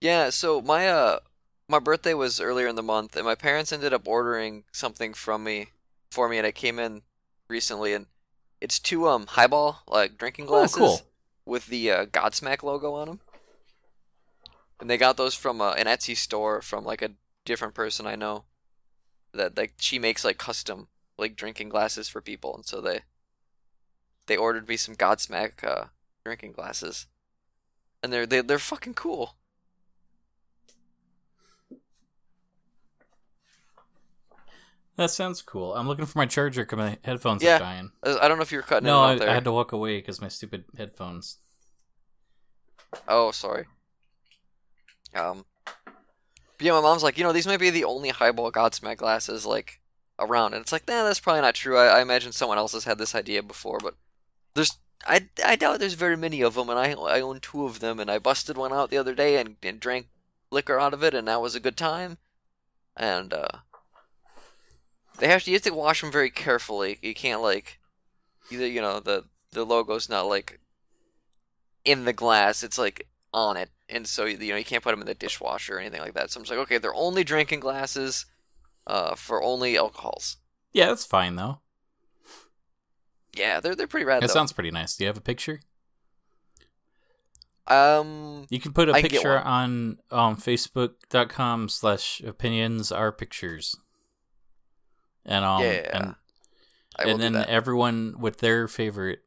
[0.00, 1.18] Yeah, so my uh
[1.68, 5.42] my birthday was earlier in the month and my parents ended up ordering something from
[5.44, 5.68] me
[6.10, 7.02] for me and it came in
[7.48, 8.06] recently and
[8.60, 11.00] it's two um highball like drinking Oh, glasses cool.
[11.44, 13.20] with the uh, Godsmack logo on them.
[14.80, 17.12] And they got those from uh, an Etsy store from like a
[17.44, 18.44] different person I know
[19.32, 23.00] that like she makes like custom like drinking glasses for people and so they
[24.26, 25.86] they ordered me some Godsmack uh
[26.24, 27.06] drinking glasses.
[28.02, 29.36] And they're they, they're fucking cool.
[34.96, 35.74] That sounds cool.
[35.74, 37.56] I'm looking for my charger because my headphones Yeah.
[37.56, 37.92] are dying.
[38.02, 39.30] Uh, I don't know if you were cutting No, it I, there.
[39.30, 41.38] I had to walk away because my stupid headphones.
[43.08, 43.66] Oh, sorry.
[45.14, 45.44] Um.
[45.74, 45.84] but
[46.60, 49.80] yeah, my mom's like, you know, these might be the only highball Godsmack glasses like
[50.18, 51.76] around, and it's like, nah, that's probably not true.
[51.76, 53.94] I, I imagine someone else has had this idea before, but
[54.54, 57.80] there's, I, I doubt there's very many of them, and I, I own two of
[57.80, 60.08] them, and I busted one out the other day and, and drank
[60.50, 62.18] liquor out of it, and that was a good time.
[62.96, 63.48] And uh,
[65.18, 66.98] they have to, you have to wash them very carefully.
[67.02, 67.80] You can't like,
[68.50, 70.60] either you know the the logo's not like
[71.84, 72.62] in the glass.
[72.62, 75.76] It's like on it, and so you know you can't put them in the dishwasher
[75.76, 76.30] or anything like that.
[76.30, 78.26] So I'm just like, okay, they're only drinking glasses,
[78.86, 80.36] uh, for only alcohols.
[80.72, 81.58] Yeah, that's fine though.
[83.36, 84.22] Yeah, they're they're pretty rad.
[84.22, 84.34] That though.
[84.34, 84.96] sounds pretty nice.
[84.96, 85.60] Do you have a picture?
[87.66, 93.76] Um, You can put a I picture on um, Facebook.com slash opinions are pictures.
[95.24, 96.14] And um yeah, and,
[96.96, 99.20] I will and then everyone with their favorite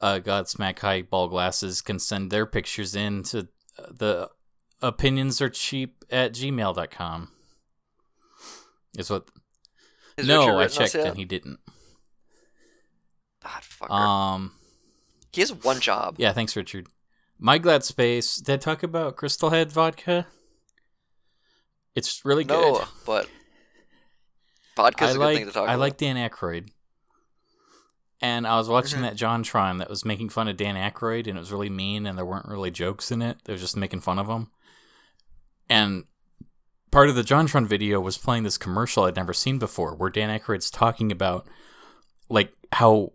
[0.00, 4.30] uh Godsmack highball glasses can send their pictures in to uh, the
[4.80, 7.32] opinions are cheap at gmail.com.
[8.96, 9.28] Is what
[10.24, 11.58] No, I checked and he didn't.
[13.48, 13.90] God, fucker.
[13.94, 14.52] Um
[15.32, 16.16] he has one job.
[16.18, 16.88] Yeah, thanks, Richard.
[17.38, 18.36] My glad space.
[18.36, 20.26] Did I talk about Crystal Head vodka?
[21.94, 22.84] It's really no, good.
[23.06, 23.28] but
[24.76, 25.80] vodka's I a good like thing to talk I about.
[25.80, 26.70] like Dan Aykroyd.
[28.20, 29.02] and I was watching Mhm.
[29.02, 32.18] that JonTron that was making fun of Dan Aykroyd, and it was really mean, and
[32.18, 33.38] there weren't really jokes in it.
[33.44, 34.50] They were just making fun of him.
[35.70, 36.04] And
[36.90, 40.36] part of the JonTron video was playing this commercial I'd never seen before, where Dan
[40.36, 41.46] Aykroyd's talking about
[42.28, 43.12] like how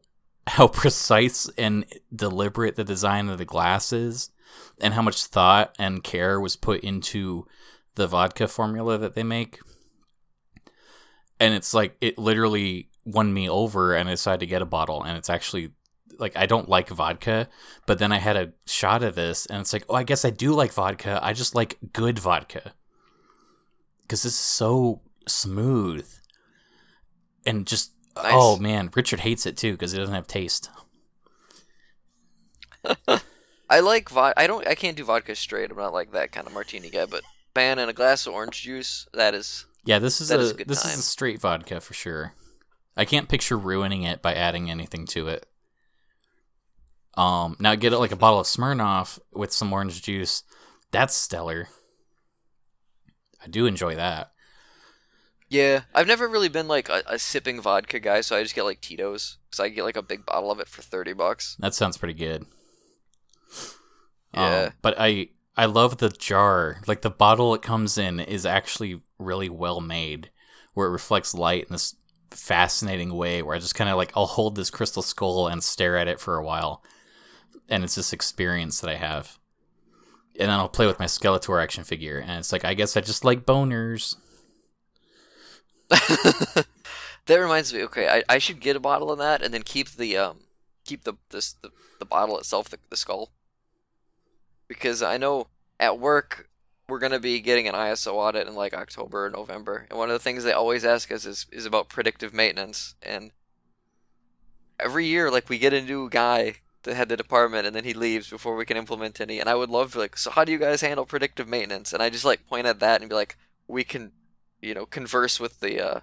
[0.47, 4.29] how precise and deliberate the design of the glass is,
[4.81, 7.47] and how much thought and care was put into
[7.95, 9.59] the vodka formula that they make.
[11.39, 15.03] And it's like it literally won me over, and I decided to get a bottle,
[15.03, 15.71] and it's actually
[16.19, 17.49] like I don't like vodka,
[17.85, 20.29] but then I had a shot of this, and it's like, oh, I guess I
[20.29, 21.19] do like vodka.
[21.21, 22.73] I just like good vodka
[24.03, 26.07] because this is so smooth
[27.45, 28.31] and just Nice.
[28.35, 30.69] oh man, Richard hates it too because it doesn't have taste.
[33.69, 34.39] I like vodka.
[34.39, 34.67] I don't.
[34.67, 35.71] I can't do vodka straight.
[35.71, 37.05] I'm not like that kind of martini guy.
[37.05, 37.23] But
[37.55, 39.07] man, and a glass of orange juice.
[39.13, 39.65] That is.
[39.85, 40.93] Yeah, this is a, is a good this time.
[40.93, 42.33] is a straight vodka for sure.
[42.95, 45.45] I can't picture ruining it by adding anything to it.
[47.15, 50.43] Um, now get it like a bottle of Smirnoff with some orange juice.
[50.91, 51.67] That's stellar.
[53.43, 54.31] I do enjoy that.
[55.53, 58.63] Yeah, I've never really been like a, a sipping vodka guy, so I just get
[58.63, 61.55] like Tito's because I get like a big bottle of it for thirty bucks.
[61.59, 62.47] That sounds pretty good.
[64.33, 64.63] Yeah.
[64.63, 66.81] Um, but I I love the jar.
[66.87, 70.31] Like the bottle it comes in is actually really well made,
[70.73, 71.97] where it reflects light in this
[72.31, 73.43] fascinating way.
[73.43, 76.19] Where I just kind of like I'll hold this crystal skull and stare at it
[76.19, 76.83] for a while,
[77.69, 79.37] and it's this experience that I have.
[80.39, 83.01] And then I'll play with my Skeletor action figure, and it's like I guess I
[83.01, 84.15] just like boners.
[87.25, 87.83] that reminds me.
[87.83, 90.39] Okay, I, I should get a bottle of that and then keep the um
[90.85, 93.29] keep the this the, the bottle itself, the, the skull,
[94.67, 95.47] because I know
[95.79, 96.49] at work
[96.87, 100.13] we're gonna be getting an ISO audit in like October or November, and one of
[100.13, 103.31] the things they always ask us is is about predictive maintenance, and
[104.79, 107.93] every year like we get a new guy to head the department and then he
[107.93, 109.39] leaves before we can implement any.
[109.39, 111.93] And I would love to like so how do you guys handle predictive maintenance?
[111.93, 113.37] And I just like point at that and be like
[113.67, 114.11] we can
[114.63, 115.99] you know converse with the uh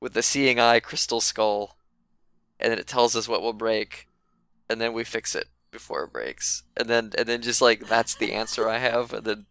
[0.00, 1.76] with the seeing eye crystal skull
[2.60, 4.08] and then it tells us what will break
[4.68, 8.14] and then we fix it before it breaks and then and then just like that's
[8.14, 9.46] the answer I have and then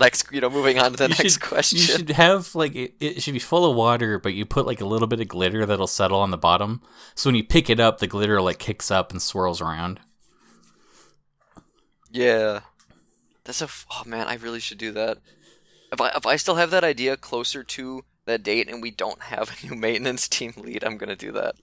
[0.00, 2.74] next you know moving on to the You next should- question You should have like
[2.74, 5.28] it, it should be full of water, but you put like a little bit of
[5.28, 6.80] glitter that'll settle on the bottom.
[7.14, 10.00] So when you pick it up, the glitter like kicks up and swirls around.
[12.10, 12.60] Yeah.
[13.44, 15.18] That's a f- oh man, I really should do that.
[15.92, 19.20] If I if I still have that idea closer to that date and we don't
[19.22, 21.56] have a new maintenance team lead, I'm gonna do that.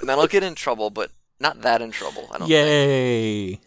[0.00, 1.10] and then I'll get in trouble, but
[1.40, 2.24] not that in trouble.
[2.32, 2.48] I don't.
[2.48, 2.50] think.
[2.50, 3.60] Yay!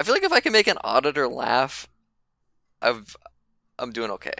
[0.00, 1.88] I feel like if I can make an auditor laugh,
[2.82, 3.16] I've
[3.78, 4.32] I'm doing okay.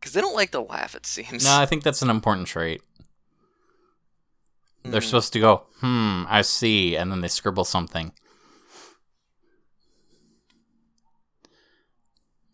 [0.00, 0.94] Because they don't like to laugh.
[0.94, 1.44] It seems.
[1.44, 2.82] No, I think that's an important trait.
[4.86, 5.04] They're Mm.
[5.04, 8.12] supposed to go, hmm, I see, and then they scribble something.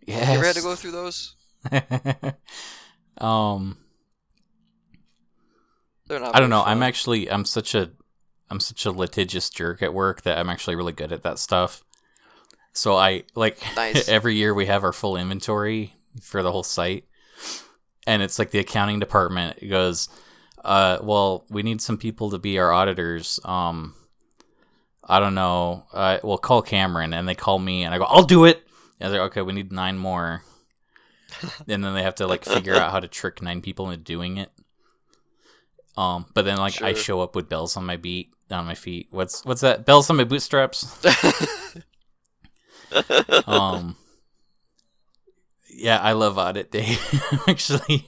[0.07, 0.21] Yes.
[0.21, 1.35] You ever had to go through those?
[3.19, 3.77] um,
[6.09, 6.35] They're not.
[6.35, 6.63] I don't know.
[6.65, 7.91] I'm actually I'm such a
[8.51, 11.85] I'm such a litigious jerk at work that I'm actually really good at that stuff.
[12.73, 14.09] So I like Nice.
[14.09, 17.05] every year we have our full inventory for the whole site,
[18.07, 20.09] and it's like the accounting department goes,
[20.65, 23.95] uh, "Well, we need some people to be our auditors." Um,
[25.05, 25.87] I don't know.
[25.93, 28.67] Uh, well, call Cameron, and they call me, and I go, "I'll do it."
[29.09, 30.43] They're like, "Okay, we need nine more,"
[31.69, 34.37] and then they have to like figure out how to trick nine people into doing
[34.37, 34.51] it.
[35.97, 39.09] Um, but then like I show up with bells on my beat on my feet.
[39.11, 39.85] What's what's that?
[39.87, 41.05] Bells on my bootstraps.
[43.47, 43.97] um,
[45.69, 46.97] yeah, I love audit day.
[47.49, 48.07] Actually,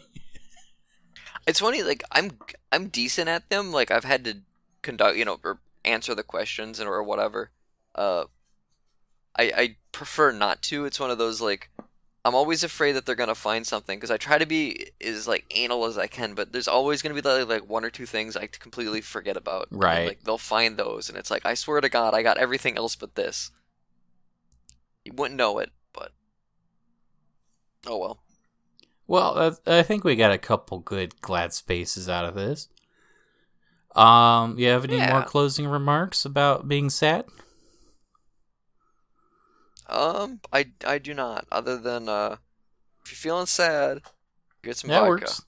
[1.47, 2.33] It's funny, like I'm
[2.71, 3.73] I'm decent at them.
[3.73, 4.39] Like I've had to
[4.83, 7.51] conduct, you know, or answer the questions and or whatever.
[7.95, 8.25] Uh,
[9.37, 10.85] I I prefer not to.
[10.85, 11.71] It's one of those like
[12.25, 15.45] I'm always afraid that they're gonna find something because I try to be as like
[15.51, 18.37] anal as I can, but there's always gonna be like, like one or two things
[18.37, 19.71] I completely forget about.
[19.71, 20.07] And Right.
[20.07, 22.95] like they'll find those, and it's like I swear to God, I got everything else
[22.95, 23.51] but this.
[25.05, 26.13] You wouldn't know it, but
[27.87, 28.23] oh well.
[29.09, 32.69] well, I think we got a couple good glad spaces out of this.
[33.97, 37.27] Um, you have any more closing remarks about being sad?
[39.93, 41.47] Um, I I do not.
[41.53, 42.37] Other than uh,
[43.05, 44.01] if you're feeling sad,
[44.63, 45.09] get some That vodka.
[45.11, 45.43] works.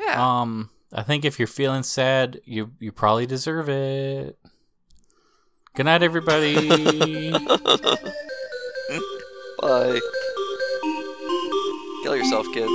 [0.00, 0.40] Yeah.
[0.40, 4.38] Um, I think if you're feeling sad, you you probably deserve it.
[5.74, 6.54] Good night, everybody.
[9.60, 10.00] Bye.
[12.04, 12.70] Kill yourself, kids.